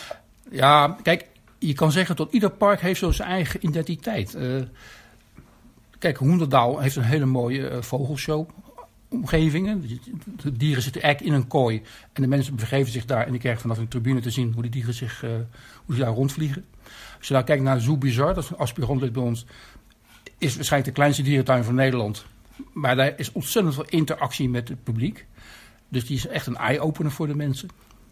[0.51, 4.35] Ja, kijk, je kan zeggen dat ieder park heeft zo zijn eigen identiteit.
[4.35, 4.63] Uh,
[5.99, 8.49] kijk, Hoenderdaal heeft een hele mooie vogelshow
[9.15, 9.89] omgevingen.
[10.43, 11.83] De dieren zitten eigenlijk in een kooi.
[12.13, 14.63] En de mensen begeven zich daar en die krijgen vanaf een tribune te zien hoe
[14.63, 15.31] die dieren zich, uh,
[15.85, 16.65] hoe ze daar rondvliegen.
[17.19, 19.47] Als je daar kijkt naar Zoo Bizarre, dat is een aspirantlid bij ons,
[20.39, 22.25] is waarschijnlijk de kleinste dierentuin van Nederland.
[22.73, 25.27] Maar daar is ontzettend veel interactie met het publiek.
[25.89, 27.69] Dus die is echt een eye-opener voor de mensen.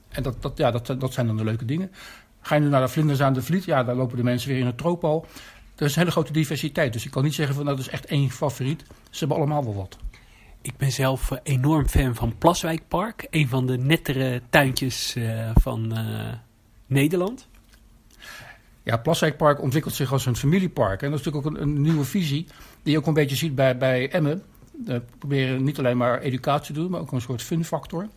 [0.09, 1.91] En dat, dat, ja, dat, dat zijn dan de leuke dingen.
[2.41, 4.59] Ga je nu naar de vlinders aan de Vliet, ja, daar lopen de mensen weer
[4.59, 5.27] in het troopal.
[5.77, 6.93] Er is een hele grote diversiteit.
[6.93, 8.85] Dus ik kan niet zeggen van nou, dat is echt één favoriet.
[9.11, 9.99] Ze hebben allemaal wel wat.
[10.63, 13.27] Ik ben zelf eh, enorm fan van Plaswijkpark.
[13.31, 16.33] Een van de nettere tuintjes uh, van uh,
[16.87, 17.49] Nederland.
[18.83, 21.03] Ja, Plaswijkpark ontwikkelt zich als een familiepark.
[21.03, 22.47] En dat is natuurlijk ook een, nieuwe visie
[22.83, 24.43] die je ook een beetje ziet bij, bij Emmen.
[24.85, 28.09] We proberen niet alleen maar educatie te doen, maar ook een soort funfactor.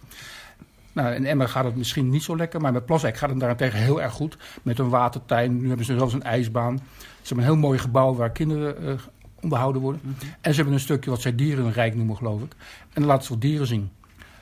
[0.93, 3.79] Nou, in Emmen gaat het misschien niet zo lekker, maar met Plaswijk gaat het daarentegen
[3.79, 4.37] heel erg goed.
[4.61, 6.77] Met een watertuin, nu hebben ze zelfs een ijsbaan.
[6.77, 8.99] Ze hebben een heel mooi gebouw waar kinderen
[9.41, 10.01] onderhouden worden.
[10.03, 10.25] Mhm.
[10.41, 12.55] En ze hebben een stukje wat zij dierenrijk noemen, geloof ik.
[12.93, 13.89] En dan laten ze wat dieren zien.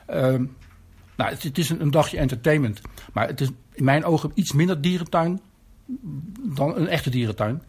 [0.06, 0.44] Ehm,
[1.16, 2.80] nou, het, het is een, een, dagje entertainment.
[3.12, 5.40] Maar het is in mijn ogen iets minder dierentuin
[6.54, 7.62] dan een echte dierentuin.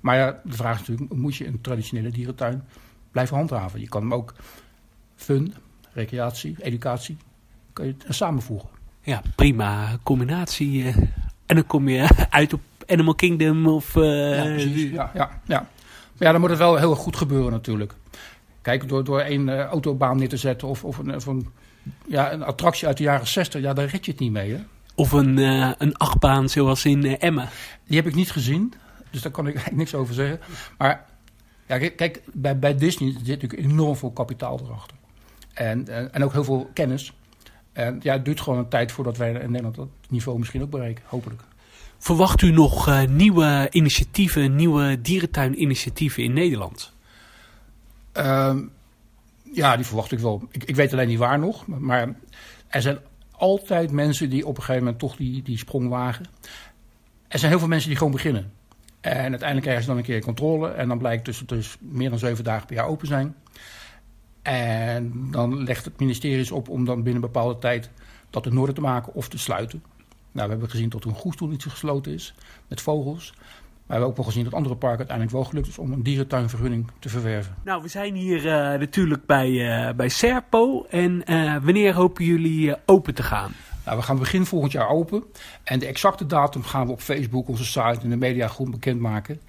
[0.00, 2.64] Maar ja, de vraag is natuurlijk, moet je een traditionele dierentuin
[3.10, 3.80] blijven handhaven?
[3.80, 4.34] Je kan hem ook
[5.14, 5.54] fun,
[5.92, 7.16] recreatie, educatie,
[7.72, 8.68] kan je het samenvoegen.
[9.00, 10.84] Ja, prima combinatie.
[10.84, 10.96] Eh.
[11.46, 13.94] en dan kom je uit op Animal Kingdom of...
[13.94, 15.68] Uh, ja, ja, ja, ja.
[16.22, 17.94] Maar ja, dan moet het wel heel goed gebeuren natuurlijk.
[18.60, 21.48] Kijk, door, door één uh, autobaan neer te zetten of, of, een, of een,
[22.06, 24.52] ja, een attractie uit de jaren 60, ja, daar red je het niet mee.
[24.52, 24.60] Hè?
[24.94, 27.48] Of een, uh, een achtbaan zoals in uh, Emmen.
[27.86, 28.72] Die heb ik niet gezien,
[29.10, 30.40] dus daar kan ik eigenlijk niks over zeggen.
[30.78, 31.04] Maar
[31.66, 34.96] ja, kijk, bij, bij Disney zit natuurlijk enorm veel kapitaal erachter.
[35.54, 37.12] En, en, en, ook heel veel kennis.
[37.72, 40.70] En ja, het duurt gewoon een tijd voordat wij in Nederland dat niveau misschien ook
[40.70, 41.42] bereiken, hopelijk.
[42.02, 46.92] Verwacht u nog uh, nieuwe initiatieven, nieuwe dierentuininitiatieven in Nederland?
[48.12, 48.72] Um,
[49.52, 50.48] ja, die verwacht ik wel.
[50.50, 51.66] Ik, ik, weet alleen niet waar nog.
[51.66, 52.14] Maar
[52.68, 52.98] er zijn
[53.30, 56.24] altijd mensen die op een gegeven moment toch die, die sprong wagen.
[57.28, 58.52] Er zijn heel veel mensen die gewoon beginnen.
[59.00, 60.68] En uiteindelijk krijgen ze dan een keer controle.
[60.68, 63.34] En dan blijkt dus dus meer dan zeven dagen per jaar open zijn.
[64.42, 67.90] En dan legt het ministerie op om dan binnen een bepaalde tijd
[68.30, 69.82] dat in orde te maken of te sluiten.
[70.32, 72.34] Nou, we hebben gezien dat een goedstoel iets gesloten is
[72.68, 73.32] met vogels.
[73.36, 73.42] Maar
[73.86, 76.90] we hebben ook wel gezien dat andere parken uiteindelijk wel gelukt is om een dierentuinvergunning
[76.98, 77.54] te verwerven.
[77.64, 80.86] Nou, we zijn hier uh, natuurlijk bij, uh, bij Serpo.
[80.90, 83.52] En uh, wanneer hopen jullie open te gaan?
[83.84, 85.22] Nou, we gaan begin volgend jaar open.
[85.64, 89.40] En de exacte datum gaan we op Facebook, onze site en de mediagroep bekendmaken.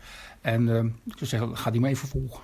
[0.41, 0.67] En
[1.05, 2.39] ik zou zeggen, ga die mee vervolgen.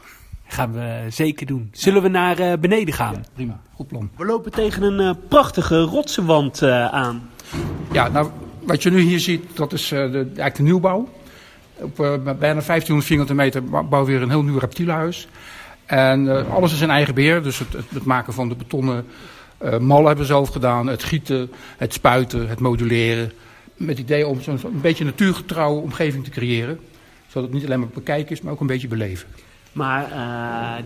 [0.47, 1.69] Gaan we zeker doen.
[1.71, 3.13] Zullen we naar beneden gaan?
[3.13, 4.10] Ja, prima, goed plan.
[4.17, 7.30] We lopen tegen een prachtige rotsenwand aan.
[7.91, 11.09] Ja, nou, wat je nu hier ziet, dat is de, eigenlijk de nieuwbouw.
[11.79, 15.27] Op uh, bijna 1500 vierkante meter bouwen we weer een heel nieuw reptielenhuis.
[15.85, 17.43] En uh, alles is in eigen beheer.
[17.43, 19.05] Dus het, het, maken van de betonnen
[19.79, 20.88] mallen hebben we zelf gedaan.
[20.88, 23.31] Het gieten, het spuiten, het moduleren.
[23.75, 26.79] Met het idee om zo'n een beetje natuurgetrouwe omgeving te creëren.
[27.27, 29.27] Zodat het niet alleen maar bekijken is, maar ook een beetje beleven.
[29.71, 30.07] Maar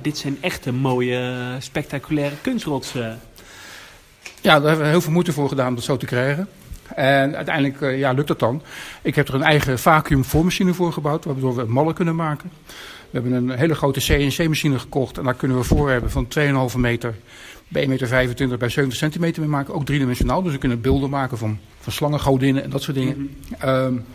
[0.01, 3.19] dit zijn echte mooie, spectaculaire kunstrotsen.
[4.43, 6.47] Ja, daar hebben we heel veel moeite voor gedaan om dat zo te krijgen.
[6.95, 8.61] En uiteindelijk uh, ja, lukt dat dan.
[9.01, 12.51] Ik heb er een eigen vacuümvormmachine voor gebouwd, waardoor we mallen kunnen maken.
[13.09, 16.27] We hebben een hele grote CNC-machine gekocht en daar kunnen we voor hebben van
[16.71, 17.15] 2,5 meter
[17.67, 19.73] bij 1,25 meter bij 70 centimeter mee maken.
[19.73, 23.17] Ook driedimensionaal, dus we kunnen beelden maken van, van slangen, godinnen en dat soort dingen.
[23.17, 23.29] Mm
[23.59, 23.69] -hmm.
[23.69, 24.05] um,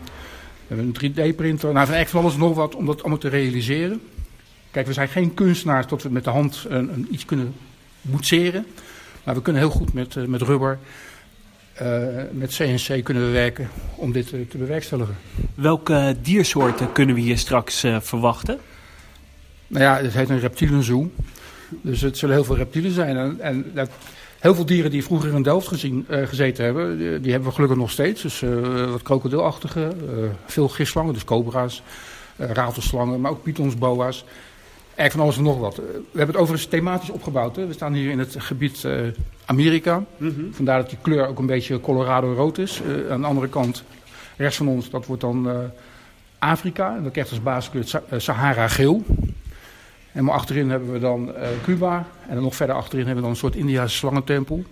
[0.67, 1.73] we hebben een 3D-printer.
[1.73, 4.01] Nou, echt van alles nog wat om dat allemaal te realiseren.
[4.71, 7.53] Kijk, we zijn geen kunstenaars tot we met de hand een, een iets kunnen
[8.01, 8.65] boetseren.
[9.29, 10.79] Maar we kunnen heel goed met, uh, met rubber
[11.81, 15.15] uh, met CNC kunnen we werken om dit uh, te bewerkstelligen.
[15.55, 18.59] Welke diersoorten kunnen we hier straks uh, verwachten?
[19.67, 21.11] Nou ja, het heet een reptielenzoo.
[21.81, 23.17] Dus het zullen heel veel reptielen zijn.
[23.17, 23.89] En, en dat,
[24.39, 27.77] heel veel dieren die vroeger in Delft gezien, gezeten hebben, die, die, hebben we gelukkig
[27.77, 28.21] nog steeds.
[28.21, 28.43] Dus
[28.89, 29.91] wat krokodilachtige,
[30.45, 31.83] veel gisslangen, dus cobra's,
[32.37, 34.25] ratelslangen, maar ook pythons, boa's.
[34.99, 35.75] Eigenlijk van alles en nog wat.
[35.85, 37.55] We hebben het overigens thematisch opgebouwd.
[37.55, 37.67] Hè.
[37.67, 39.07] We staan hier in het gebied uh,
[39.45, 40.03] Amerika.
[40.17, 40.53] Mm -hmm.
[40.53, 42.81] Vandaar dat die kleur ook een beetje Colorado-rood is.
[42.87, 43.83] Uh, aan de andere kant,
[44.37, 45.57] rechts van ons, dat wordt dan uh,
[46.39, 46.95] Afrika.
[46.95, 49.03] En dat krijgt als basiskleur Sahara-geel.
[50.11, 51.31] En maar achterin hebben we dan
[51.63, 52.07] Cuba.
[52.27, 54.63] En dan nog verder achterin hebben we dan een soort Indiase slangentempel.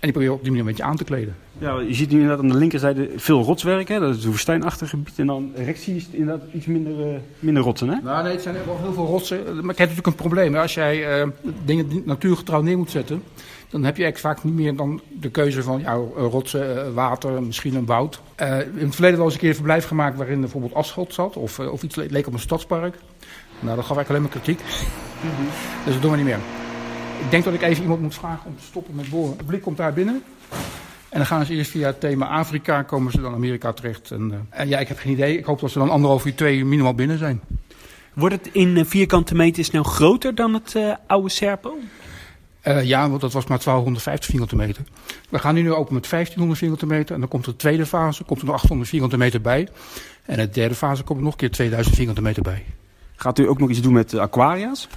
[0.00, 1.36] En die probeer je op die manier een beetje aan te kleden.
[1.58, 3.88] Ja, je ziet nu inderdaad aan de linkerzijde veel rotswerk.
[3.88, 3.98] Hè?
[3.98, 5.18] Dat is een woestijnachtig gebied.
[5.18, 7.88] En dan rechts zie je inderdaad iets minder, uh, minder rotsen.
[7.88, 7.96] Hè?
[8.02, 9.38] Nou, nee, het zijn wel heel veel rotsen.
[9.44, 10.56] Maar ik heb natuurlijk een probleem.
[10.56, 11.28] Als jij uh,
[11.64, 13.22] dingen natuurgetrouw neer moet zetten...
[13.68, 17.74] dan heb je eigenlijk vaak niet meer dan de keuze van ja, rotsen, water, misschien
[17.74, 18.20] een woud.
[18.40, 20.16] Uh, in het verleden wel eens een keer een verblijf gemaakt...
[20.16, 22.94] waarin bijvoorbeeld asfalt zat of, of iets leek op een stadspark.
[23.60, 24.60] Nou, dat gaf eigenlijk alleen maar kritiek.
[25.22, 25.46] Mm -hmm.
[25.84, 26.40] Dus dat doen we niet meer.
[27.20, 29.36] Ik denk dat ik even iemand moet vragen om te stoppen met boren.
[29.36, 30.22] Het blik komt daar binnen.
[31.08, 34.10] En dan gaan ze eerst via het thema Afrika, komen ze dan Amerika terecht.
[34.10, 35.38] En, uh, en ja, ik heb geen idee.
[35.38, 37.40] Ik hoop dat ze dan anderhalf uur, twee uur minimaal binnen zijn.
[38.14, 41.76] Wordt het in vierkante meters nou groter dan het uh, oude Serpo?
[42.64, 44.82] Uh, ja, want dat was maar 1250 vierkante meter.
[45.28, 47.14] We gaan nu, nu open met 1500 vierkante meter.
[47.14, 49.68] En dan komt de tweede fase, komt er nog 800 vierkante meter bij.
[50.24, 52.64] En de derde fase komt er nog een keer 2000 vierkante meter bij.
[53.16, 54.88] Gaat u ook nog iets doen met aquaria's?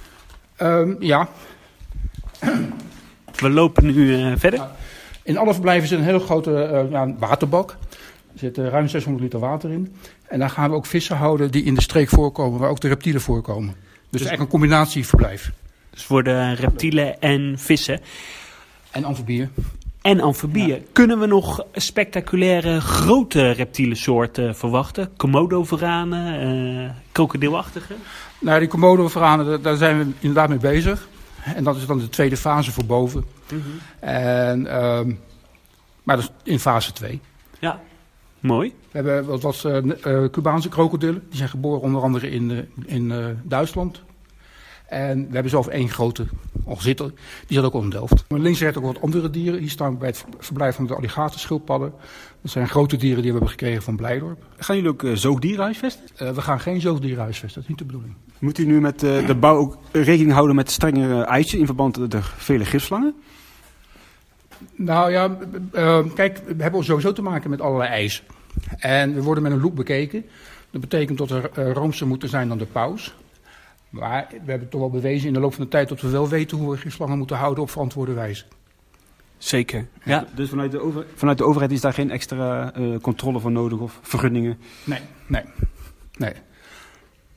[0.62, 1.28] Um, ja,
[3.36, 4.66] we lopen nu uh, verder.
[5.22, 7.70] In alle verblijven zit een hele grote ja, waterbak.
[8.32, 9.94] Er zit uh, ruim 600 liter water in.
[10.28, 12.88] En daar gaan we ook vissen houden die in de streek voorkomen, waar ook de
[12.88, 13.74] reptielen voorkomen.
[13.74, 15.52] Dus, dus eigenlijk een combinatieverblijf.
[15.90, 18.00] Dus voor de reptielen en vissen.
[18.90, 19.50] En amfibieën.
[20.02, 20.68] En amfibieën.
[20.68, 20.78] Ja.
[20.92, 25.10] Kunnen we nog spectaculaire grote reptielensoorten verwachten?
[25.16, 27.94] Komodo-veranen, krokodilachtige?
[28.40, 31.08] Nou, die komodo-veranen, daar zijn we inderdaad mee bezig.
[31.44, 33.24] En dat is dan de tweede fase voor boven.
[33.52, 33.60] Mhm.
[34.00, 35.12] en, ehm,
[36.02, 37.20] maar dat is in fase 2.
[37.58, 37.80] Ja,
[38.40, 38.74] mooi.
[38.90, 41.22] We hebben wat, wat uh, Cubaanse krokodillen.
[41.28, 44.02] Die zijn geboren onder andere in, in Duitsland.
[44.84, 46.26] En we hebben zelf één grote
[46.66, 47.14] al zitten.
[47.46, 48.24] Die zat ook in Delft.
[48.28, 49.60] Maar links ook wat andere dieren.
[49.60, 51.92] Hier staan we bij het verblijf van de alligatorschildpadden.
[52.42, 54.44] Dat zijn grote dieren die we hebben gekregen van Blijdorp.
[54.56, 56.04] Gaan jullie ook uh, zoogdieren huisvesten?
[56.22, 58.14] Uh, we gaan geen zoogdieren huisvesten, dat is niet de bedoeling.
[58.38, 61.98] Moet u nu met uh, de bouw ook rekening houden met strengere eisen in verband
[61.98, 63.14] met de vele gifslangen?
[64.74, 65.36] Nou ja,
[66.14, 68.24] kijk, we hebben sowieso te maken met allerlei eisen.
[68.78, 70.24] En we worden met een loep bekeken.
[70.70, 73.14] Dat betekent dat er roomser moeten zijn dan de paus.
[73.94, 76.28] Maar we hebben toch wel bewezen in de loop van de tijd dat we wel
[76.28, 78.44] weten hoe we gifslangen moeten houden op verantwoorde wijze.
[79.38, 79.86] Zeker.
[80.04, 80.26] Ja.
[80.34, 83.78] Dus vanuit de, over, vanuit de overheid is daar geen extra uh, controle voor nodig
[83.78, 84.58] of vergunningen?
[84.84, 85.42] Nee, nee,
[86.16, 86.32] nee.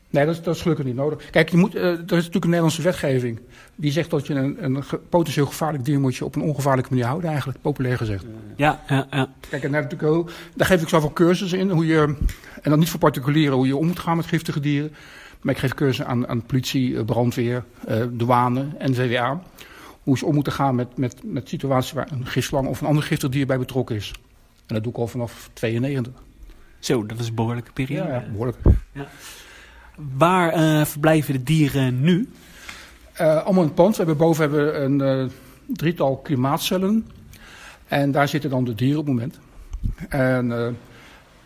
[0.09, 1.29] Nee, dat is, dat is gelukkig niet nodig.
[1.29, 3.39] Kijk, je moet, uh, er is natuurlijk een Nederlandse wetgeving
[3.75, 7.05] die zegt dat je een, een potentieel gevaarlijk dier moet je op een ongevaarlijke manier
[7.05, 8.25] houden, eigenlijk, populair gezegd.
[8.55, 9.33] Ja, ja, ja.
[9.49, 12.15] Kijk, en daar, heb ik ook, daar geef ik zoveel cursussen in, hoe je,
[12.61, 14.93] en dan niet voor particulieren, hoe je om moet gaan met giftige dieren.
[15.41, 19.41] Maar ik geef cursussen aan, aan politie, eh, brandweer, uh, douane en VWA.
[20.03, 23.03] Hoe ze om moeten gaan met, met, met situaties waar een gifslang of een ander
[23.03, 24.13] giftig dier bij betrokken is.
[24.65, 26.13] En dat doe ik al vanaf 92.
[26.79, 28.09] Zo, dat is een behoorlijke periode.
[28.09, 28.57] Ja, behoorlijk.
[28.91, 29.07] Ja.
[30.17, 32.29] Waar uh, verblijven de dieren nu?
[33.21, 33.91] Uh, allemaal in het pand.
[33.91, 35.29] We hebben boven hebben een uh,
[35.65, 37.07] drietal klimaatcellen.
[37.87, 39.39] En daar zitten dan de dieren op het moment.
[40.09, 40.77] En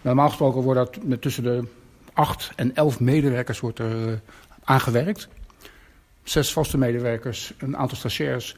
[0.02, 1.68] normaal gesproken wordt dat met tussen de
[2.14, 4.14] acht en elf medewerkers wordt er uh,
[4.64, 5.28] aangewerkt.
[6.24, 8.56] Zes vaste medewerkers, een aantal stagiairs.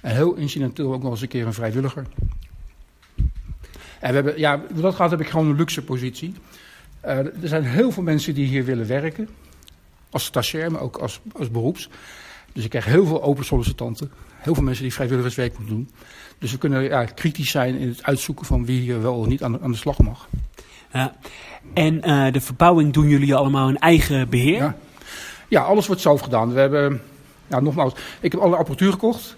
[0.00, 2.06] En heel incidenteel ook nog eens een keer een vrijwilliger.
[4.00, 6.34] En we hebben, ja, dat gaat heb ik gewoon een luxe positie.
[7.04, 9.28] Uh, er zijn heel veel mensen die hier willen werken.
[10.10, 11.88] Als stagiair, maar ook als, als beroeps.
[12.52, 14.10] Dus ik krijg heel veel open sollicitanten.
[14.34, 15.90] Heel veel mensen die vrijwilligerswerk moeten doen.
[16.38, 19.42] Dus we kunnen ja, kritisch zijn in het uitzoeken van wie hier wel of niet
[19.42, 20.28] aan de, aan de slag mag.
[20.96, 21.16] Ja.
[21.74, 24.56] En uh, de verbouwing doen jullie allemaal in eigen beheer?
[24.56, 24.76] Ja.
[25.48, 26.52] ja, alles wordt zelf gedaan.
[26.52, 27.02] We hebben,
[27.46, 29.36] ja, nogmaals, ik heb alle apparatuur gekocht.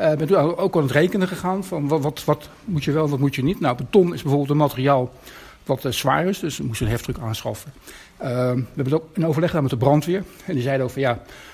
[0.00, 3.08] Uh, ben toen ook aan het rekenen gegaan van wat, wat, wat, moet je wel,
[3.08, 3.60] wat moet je niet.
[3.60, 5.12] Nou, beton is bijvoorbeeld een materiaal
[5.64, 7.72] wat zwaar is, dus we moesten een heftruck aanschaffen.
[8.16, 10.24] We hebben het ook in overleg gedaan met de brandweer.
[10.44, 11.10] En die zeiden over, ja,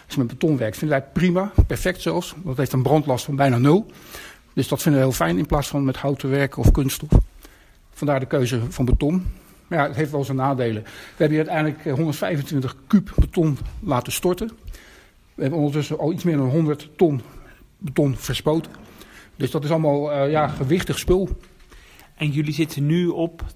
[0.07, 2.31] als je met beton werkt, vinden wij prima, perfect zelfs.
[2.31, 3.87] Want het heeft een brandlast van bijna nul.
[4.53, 7.11] Dus dat vinden we heel fijn in plaats van met hout te werken of kunststof.
[7.99, 9.27] Vandaar de keuze van beton.
[9.67, 10.83] Maar ja, het heeft wel zijn nadelen.
[10.83, 14.51] We hebben hier uiteindelijk 125 eh, kuub beton laten storten.
[15.35, 17.21] We hebben ondertussen al iets meer dan 100 ton
[17.79, 18.73] beton verspoten.
[19.37, 21.29] Dus dat is allemaal uh, ja, gewichtig spul.
[22.15, 23.47] En jullie zitten nu op 80%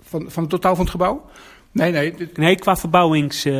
[0.00, 1.30] Van, van het totaal van het gebouw?
[1.72, 2.14] Nee, nee.
[2.34, 3.46] Nee, qua verbouwings...
[3.46, 3.52] Uh...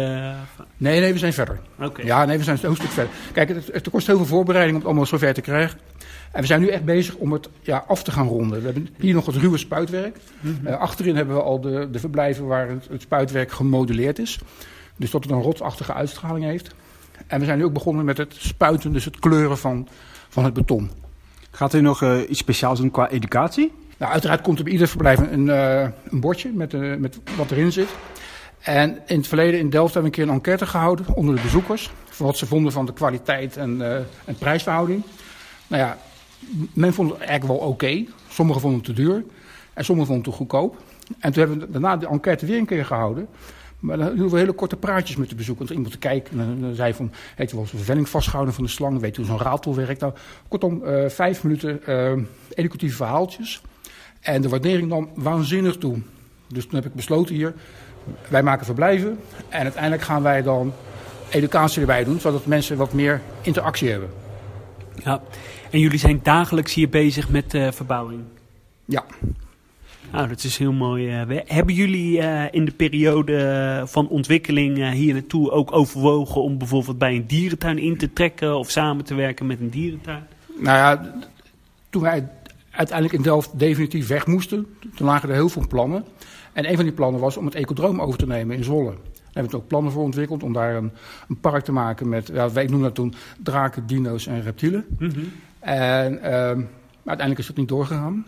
[0.76, 1.60] Nee, nee, we zijn verder.
[1.80, 2.02] Oké.
[2.02, 3.12] Ja, nee, we zijn een stuk verder.
[3.32, 5.78] Kijk, het, het kost heel veel voorbereiding om het allemaal zover te krijgen.
[6.32, 8.58] En we zijn nu echt bezig om het ja, af te gaan ronden.
[8.58, 10.16] We hebben hier nog het ruwe spuitwerk.
[10.40, 14.38] Mm achterin hebben we al de, de verblijven waar het, het, spuitwerk gemodelleerd is.
[14.96, 16.74] Dus dat het een rotsachtige uitstraling heeft.
[17.26, 19.88] En we zijn nu ook begonnen met het spuiten, dus het kleuren van,
[20.28, 20.90] van het beton.
[21.50, 23.72] Gaat u nog uh, iets speciaals doen qua educatie?
[23.98, 27.50] Nou, uiteraard komt er bij ieder verblijf een, uh, een bordje met, uh, met wat
[27.50, 27.88] erin zit.
[28.60, 31.42] En in het verleden in Delft hebben we een keer een enquête gehouden onder de
[31.42, 31.90] bezoekers.
[32.04, 33.82] Voor wat ze vonden van de kwaliteit en,
[34.24, 35.02] en prijsverhouding.
[35.66, 35.98] Nou ja,
[36.72, 38.04] men vond het eigenlijk wel oké.
[38.28, 39.24] Sommigen vonden het te duur.
[39.74, 40.76] En sommigen vonden het te goedkoop.
[41.18, 43.28] En toen hebben we daarna de enquête weer een keer gehouden.
[43.78, 45.70] Maar dan hielden we hele korte praatjes met de bezoekers.
[45.70, 48.64] Iemand te kijken en dan zei van, heeft u wel eens een vervelling vastgehouden van
[48.64, 49.00] de slang?
[49.00, 50.00] Weet u hoe zo'n ratel werkt?
[50.00, 50.12] Nou,
[50.48, 52.12] kortom, uh, vijf minuten uh,
[52.54, 53.62] educatieve verhaaltjes.
[54.20, 55.98] En de waardering nam waanzinnig toe.
[56.48, 57.54] Dus toen heb ik besloten hier,
[58.28, 59.18] wij maken verblijven.
[59.48, 60.72] En uiteindelijk gaan wij dan
[61.30, 64.21] educatie erbij doen, zodat mensen wat meer interactie hebben.
[65.04, 65.22] Ja,
[65.70, 68.20] en jullie zijn dagelijks hier bezig met uh, verbouwing?
[68.84, 69.04] Ja.
[70.12, 71.22] Nou, dat is heel mooi.
[71.22, 76.98] Uh, hebben jullie uh, in de periode van ontwikkeling hier naartoe ook overwogen om bijvoorbeeld
[76.98, 80.26] bij een dierentuin in te trekken of samen te werken met een dierentuin?
[80.56, 81.14] Nou ja,
[81.90, 82.28] toen wij
[82.70, 86.04] uiteindelijk in Delft definitief weg moesten, toen lagen er heel veel plannen.
[86.52, 88.94] En een van die plannen was om het ecodroom over te nemen in Zwolle.
[89.32, 90.92] Daar hebben we ook plannen voor ontwikkeld om daar een,
[91.28, 94.84] een park te maken met, ja, wij noemen dat toen draken, dino's en reptielen.
[94.98, 95.32] Mm -hmm.
[95.60, 96.64] En uh,
[97.02, 98.26] maar uiteindelijk is het niet doorgegaan.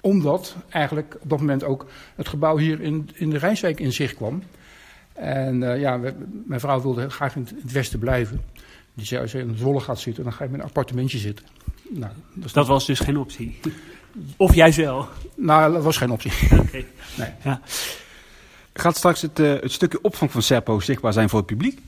[0.00, 4.14] Omdat eigenlijk op dat moment ook het gebouw hier in, in de Rijswijk in zicht
[4.14, 4.42] kwam.
[5.12, 6.14] En uh, ja, we,
[6.46, 8.40] mijn vrouw wilde graag in het, westen blijven.
[8.94, 11.46] Die zei, als je in Zwolle gaat zitten, dan ga je met een appartementje zitten.
[11.88, 13.58] Nou, dat, dat was dus geen optie?
[14.36, 15.08] Of jij wel?
[15.34, 16.32] Nou, dat was geen optie.
[16.52, 16.60] Oké.
[16.60, 16.86] Okay.
[17.16, 17.30] Nee.
[17.44, 17.60] Ja.
[18.78, 21.80] Gaat straks het, uh, het stukje opvang van Serpo zichtbaar zijn voor het publiek?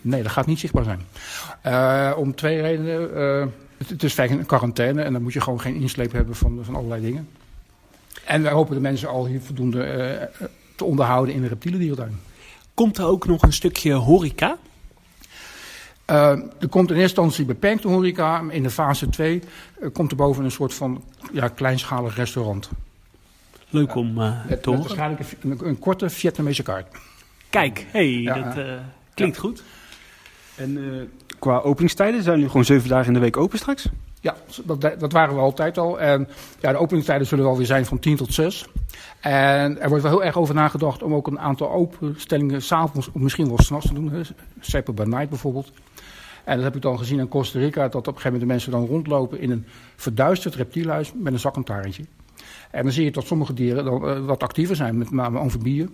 [0.00, 2.16] Nee, dat gaat niet zichtbaar zijn.
[2.16, 3.52] om twee redenen.
[3.86, 6.74] Het, is feitelijk een quarantaine en dan moet je gewoon geen insleep hebben van, van
[6.74, 7.28] allerlei dingen.
[8.24, 12.20] En wij hopen de mensen al hier voldoende uh, te onderhouden in de reptielendierentuin.
[12.74, 14.58] Komt er ook nog een stukje horeca?
[16.10, 18.44] Uh, er komt in eerste instantie beperkte horeca.
[18.50, 19.42] In de fase 2
[19.80, 21.02] uh, komt er boven een soort van
[21.32, 22.70] ja, kleinschalig restaurant.
[23.70, 24.82] Leuk om uh, te horen.
[24.82, 26.96] Waarschijnlijk een, een, korte Vietnamese kaart.
[27.50, 28.64] Kijk, hey, ja, dat
[29.14, 29.42] klinkt ja.
[29.42, 29.62] goed.
[30.56, 30.78] En
[31.38, 33.88] qua openingstijden zijn jullie gewoon zeven dagen in de week open straks?
[34.20, 36.00] Ja, dat, dat, waren we altijd al.
[36.00, 36.28] En
[36.60, 38.66] ja, de openingstijden zullen wel weer zijn van 10 tot 6.
[39.20, 43.20] En er wordt wel heel erg over nagedacht om ook een aantal openstellingen s'avonds of
[43.20, 44.24] misschien wel s'nachts te doen.
[44.60, 45.72] Seppen by night bijvoorbeeld.
[46.44, 48.54] En dat heb ik dan gezien in Costa Rica, dat op een gegeven moment de
[48.54, 49.66] mensen dan rondlopen in een
[49.96, 52.04] verduisterd reptielhuis met een zaklantaarntje.
[52.70, 55.90] En dan zie je dat sommige dieren dan, uh, wat actiever zijn, met name amfibieën.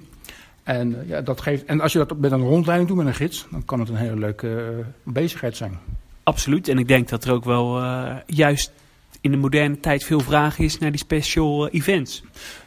[0.62, 3.14] En, uh, ja, dat geeft, en als je dat met een rondleiding doet met een
[3.14, 5.78] gids, dan kan het een hele leuke uh, bezigheid zijn.
[6.22, 6.68] Absoluut.
[6.68, 8.72] En ik denk dat er ook wel uh, juist
[9.20, 12.22] in de moderne tijd veel vraag is naar die special events.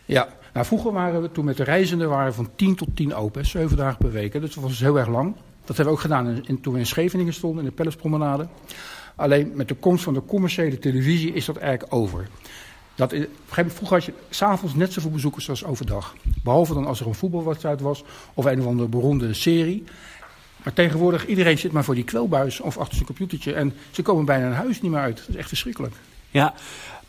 [0.05, 3.45] Ja, nou, vroeger waren we toen met de reizenden waren van 10 tot 10 open,
[3.45, 4.31] 7 dagen per week.
[4.31, 5.35] Dus dat was heel erg lang.
[5.65, 8.47] Dat hebben we ook gedaan in, toen we in Scheveningen stonden, in de Pelletspromenade.
[9.15, 12.27] Alleen met de komst van de commerciële televisie is dat eigenlijk over.
[12.99, 16.15] Dat is, vroeger had je s'avonds net zoveel bezoekers als overdag.
[16.43, 19.83] Behalve dan als er een voetbalwedstrijd was of een of andere beroemde serie.
[20.63, 23.53] Maar tegenwoordig, iedereen zit maar voor die kwelbuis of achter zijn computertje.
[23.53, 25.17] En ze komen bijna een huis niet meer uit.
[25.17, 25.93] Dat is echt verschrikkelijk.
[26.29, 26.53] Ja,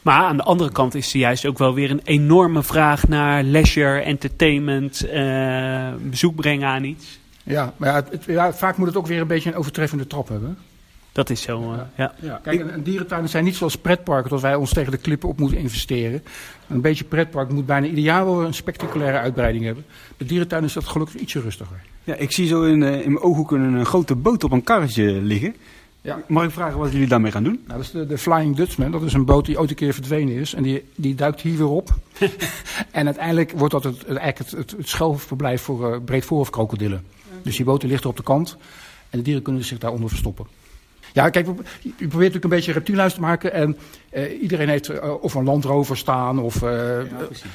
[0.02, 3.42] maar aan de andere kant is er juist ook wel weer een enorme vraag naar
[3.42, 7.18] leisure, entertainment, uh, bezoek brengen aan iets.
[7.42, 10.28] Ja, maar ja, het, ja, vaak moet het ook weer een beetje een overtreffende trap
[10.28, 10.58] hebben.
[11.12, 12.14] Dat is zo, uh, ja.
[12.20, 12.40] ja.
[12.42, 15.58] Kijk, en, dierentuinen zijn niet zoals pretparken, dat wij ons tegen de klippen op moeten
[15.58, 16.22] investeren.
[16.68, 19.84] Een beetje pretpark moet bijna ieder jaar wel een spectaculaire uitbreiding hebben.
[20.16, 21.82] De dierentuin is dat gelukkig ietsje rustiger.
[22.04, 25.04] Ja, ik zie zo in, uh, in mijn ooghoeken een grote boot op een karretje
[25.04, 25.54] liggen.
[26.02, 26.22] Ja.
[26.26, 27.60] Mag ik vragen wat jullie daarmee gaan doen?
[27.66, 28.90] Nou, dat is de, de, Flying Dutchman.
[28.90, 30.54] Dat is een boot die ooit een keer verdwenen is.
[30.54, 31.94] En die, die duikt hier weer op.
[32.90, 37.04] en uiteindelijk wordt dat het, eigenlijk het, het, het schuilverblijf voor uh, breedvoerig krokodillen.
[37.42, 38.56] Dus die boten ligt op de kant.
[39.10, 40.46] En de dieren kunnen zich daaronder verstoppen.
[41.12, 41.52] Ja, kijk, je
[41.82, 43.52] probeert natuurlijk een beetje reptielhuis te maken.
[43.52, 43.76] En
[44.12, 46.38] uh, iedereen heeft uh, of een landrover staan.
[46.38, 47.06] Of uh, ja,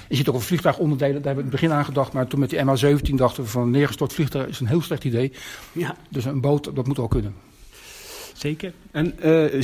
[0.09, 1.21] je ziet ook een vliegtuigonderdelen.
[1.21, 2.13] Daar hebben we in het begin aan gedacht.
[2.13, 5.03] Maar toen met die MH17 dachten we van een neergestort vliegtuig is een heel slecht
[5.03, 5.31] idee.
[5.71, 5.95] Ja.
[6.09, 7.33] Dus een boot, dat moet wel kunnen.
[8.33, 8.73] Zeker.
[8.91, 9.13] En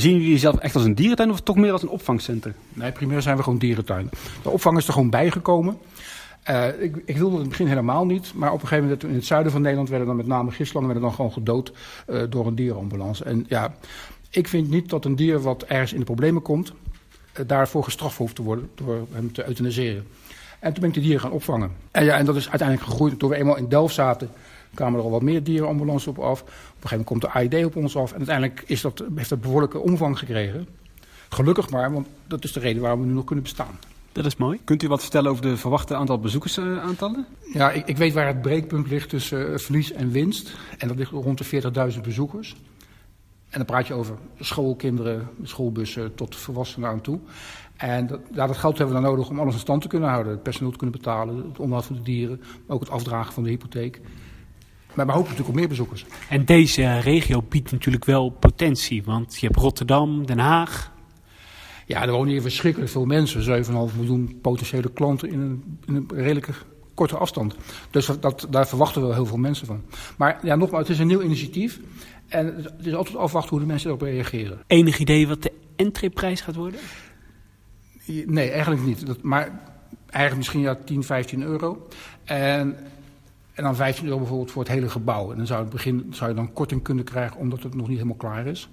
[0.00, 2.54] zien jullie jezelf echt als een dierentuin of toch meer als een opvangcentrum?
[2.68, 4.10] Nee, primair zijn we gewoon dierentuin.
[4.42, 5.78] De opvang is er gewoon bijgekomen.
[6.50, 9.04] Uh, ik, ik, wilde het in het begin helemaal niet, maar op een gegeven moment
[9.04, 11.72] in het zuiden van Nederland werden dan met name gislangen werden dan gewoon gedood
[12.08, 13.24] uh, door een dierenambulance.
[13.24, 13.74] En ja,
[14.30, 18.18] ik vind niet dat een dier wat ergens in de problemen komt, uh, daarvoor gestraft
[18.18, 20.06] hoeft te worden door hem te euthaniseren.
[20.60, 21.70] En toen ben ik de dieren gaan opvangen.
[21.90, 23.18] En ja, en dat is uiteindelijk gegroeid.
[23.18, 24.30] Toen we eenmaal in Delft zaten,
[24.74, 26.40] kwamen er al wat meer dierenambulances op af.
[26.40, 28.10] Op een gegeven moment komt de AID op ons af.
[28.10, 30.68] En uiteindelijk is dat, heeft dat behoorlijke omvang gekregen.
[31.28, 33.78] Gelukkig maar, want dat is de reden waarom we nu nog kunnen bestaan.
[34.12, 34.60] Dat is mooi.
[34.64, 37.26] Kunt u wat vertellen over de verwachte aantal bezoekersaantallen?
[37.52, 40.54] Ja, ik, ik, weet waar het breekpunt ligt tussen uh, verlies en winst.
[40.78, 42.54] En dat ligt rond de 40.000 bezoekers.
[43.48, 47.18] En dan praat je over schoolkinderen, schoolbussen tot volwassenen aan toe.
[47.76, 50.08] En dat, ja, dat geld hebben we dan nodig om alles in stand te kunnen
[50.08, 50.32] houden.
[50.32, 53.42] Het personeel te kunnen betalen, het onderhoud van de dieren, maar ook het afdragen van
[53.42, 54.00] de hypotheek.
[54.94, 56.06] Maar we hopen natuurlijk op meer bezoekers.
[56.28, 60.91] En deze regio biedt natuurlijk wel potentie, want je hebt Rotterdam, Den Haag,
[61.86, 63.64] ja, er wonen hier verschrikkelijk veel mensen.
[63.64, 66.52] 7,5 miljoen potentiële klanten in een, in een redelijke
[66.94, 67.56] korte afstand.
[67.90, 69.82] Dus dat, daar verwachten we heel veel mensen van.
[70.16, 71.80] Maar ja, nogmaals, het is een nieuw initiatief.
[72.28, 74.58] En het is altijd afwachten hoe de mensen erop reageren.
[74.66, 76.80] Enig idee wat de entryprijs gaat worden?
[78.26, 79.06] Nee, eigenlijk niet.
[79.06, 79.60] Dat, maar
[80.06, 81.88] eigenlijk misschien ja, 10, 15 euro.
[82.24, 82.76] En,
[83.52, 85.30] en dan 15 euro bijvoorbeeld voor het hele gebouw.
[85.30, 87.96] En dan zou, het begin, zou je dan korting kunnen krijgen omdat het nog niet
[87.96, 88.68] helemaal klaar is.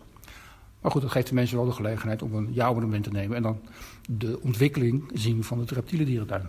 [0.81, 3.37] Maar goed, dat geeft de mensen wel de gelegenheid om een jaarabonnement te nemen.
[3.37, 3.59] En dan
[4.09, 6.47] de ontwikkeling zien van het reptiele dierentuin.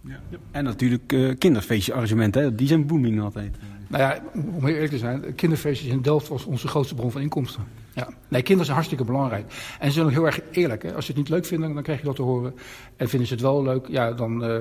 [0.00, 0.20] Ja.
[0.50, 3.56] En natuurlijk uh, kinderfeestje-arrangementen, die zijn booming altijd.
[3.88, 7.20] Nou ja, om heel eerlijk te zijn, kinderfeestjes in Delft was onze grootste bron van
[7.20, 7.64] inkomsten.
[7.94, 8.08] Ja.
[8.28, 9.52] Nee, kinderen zijn hartstikke belangrijk.
[9.78, 10.82] En ze zijn ook heel erg eerlijk.
[10.82, 10.94] Hè?
[10.94, 12.54] Als ze het niet leuk vinden, dan krijg je dat te horen.
[12.96, 14.60] En vinden ze het wel leuk, ja, dan, uh,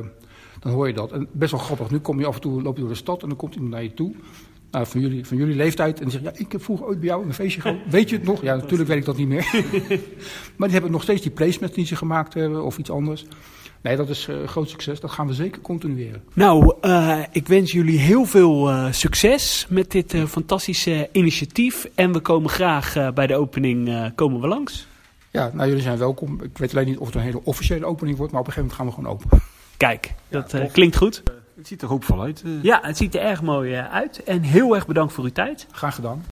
[0.59, 1.11] dan hoor je dat.
[1.11, 1.91] En best wel grappig.
[1.91, 3.72] Nu kom je af en toe, loop je door de stad en dan komt iemand
[3.72, 4.16] naar je toe.
[4.74, 5.97] Nou, van, jullie, van jullie leeftijd.
[5.97, 7.78] En die zeggen, ja, ik heb vroeger ooit bij jou een feestje gehad.
[7.89, 8.41] Weet je het nog?
[8.41, 9.49] Ja, natuurlijk weet ik dat niet meer.
[10.57, 13.26] maar die hebben nog steeds die placements die ze gemaakt hebben of iets anders.
[13.82, 14.99] Nee, dat is uh, groot succes.
[14.99, 16.24] Dat gaan we zeker continueren.
[16.34, 21.88] Nou, uh, ik wens jullie heel veel uh, succes met dit fantastische initiatief.
[21.95, 24.88] En we komen graag bij de opening komen we langs.
[25.32, 26.41] Ja, nou jullie zijn welkom.
[26.41, 28.78] Ik weet alleen niet of het een hele officiële opening wordt, maar op een gegeven
[28.78, 29.47] moment gaan we gewoon open.
[29.78, 31.24] Kijk, dat ja, klinkt goed.
[31.64, 32.43] Het ziet er hoopvol uit.
[32.61, 34.24] Ja, het ziet er erg mooi uit.
[34.24, 35.68] En heel erg bedankt voor uw tijd.
[35.72, 36.26] Graag gedaan.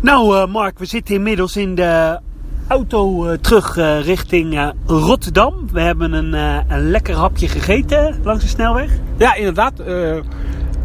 [0.00, 2.20] Nou, Mark, we zitten inmiddels in de
[2.68, 5.68] auto uh, terug uh, richting uh, Rotterdam.
[5.72, 6.32] We hebben een,
[6.72, 8.90] een lekker hapje gegeten langs de snelweg.
[9.16, 9.82] Ja, inderdaad.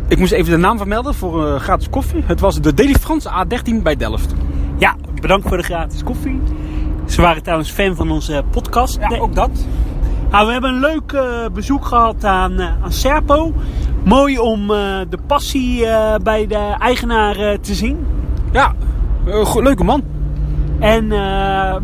[0.08, 2.24] ik moest even de naam vermelden voor gratis koffie.
[2.26, 4.34] Het was de Deli Frans A13 bij Delft.
[4.78, 6.42] Ja, bedankt voor de gratis koffie.
[7.06, 8.98] Ze waren trouwens fan van onze podcast.
[9.10, 9.66] Ja, ook dat.
[10.32, 11.22] Nou, we hebben een leuk
[11.54, 13.54] bezoek gehad aan, aan Serpo.
[14.04, 14.68] Mooi om
[15.10, 15.86] de passie
[16.24, 18.06] bij de eigenaar te zien.
[18.52, 18.74] Ja,
[19.56, 20.04] leuke man.
[20.80, 21.08] En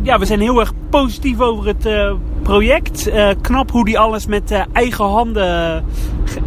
[0.02, 3.12] ja, we zijn heel erg positief over het project.
[3.42, 5.84] Knap hoe die alles met eigen handen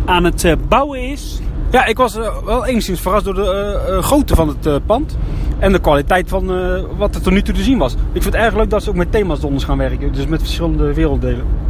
[0.05, 1.41] aan het bouwen is.
[1.71, 5.19] Ja, ik was wel enigszins verrast door de grootte van het pand.
[5.59, 6.47] En de kwaliteit van
[6.97, 7.93] wat er tot nu toe te zien was.
[7.93, 10.13] Ik vind het erg leuk dat ze ook met thema's donders gaan werken.
[10.13, 11.65] Dus met verschillende werelddelen.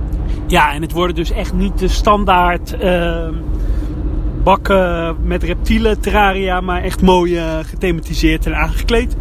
[0.46, 2.76] Ja, en het worden dus echt niet de standaard
[4.42, 6.60] bakken met reptielen terraria.
[6.60, 9.16] Maar echt mooi gethematiseerd en aangekleed.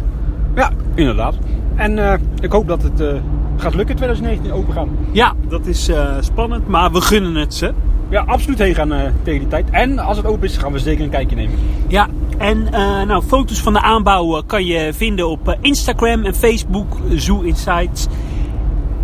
[0.54, 1.34] Ja, inderdaad.
[1.76, 3.12] En uh, ik hoop dat het uh,
[3.56, 4.88] gaat lukken 2019 open gaan.
[5.12, 7.72] Ja, dat is uh, spannend, maar we gunnen het ze.
[8.08, 9.70] Ja, absoluut heen gaan tegen die tijd.
[9.70, 11.58] En als het open is, gaan we zeker een kijkje nemen.
[11.88, 12.08] Ja,
[12.38, 12.62] en
[13.06, 18.06] nou, foto's van de aanbouw kan je vinden op Instagram en Facebook, Zoo Insights.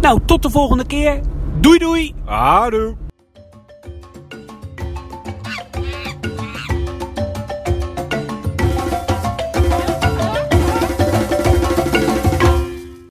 [0.01, 1.21] Nou, tot de volgende keer.
[1.63, 2.15] Doei doei!
[2.27, 3.02] Adoe!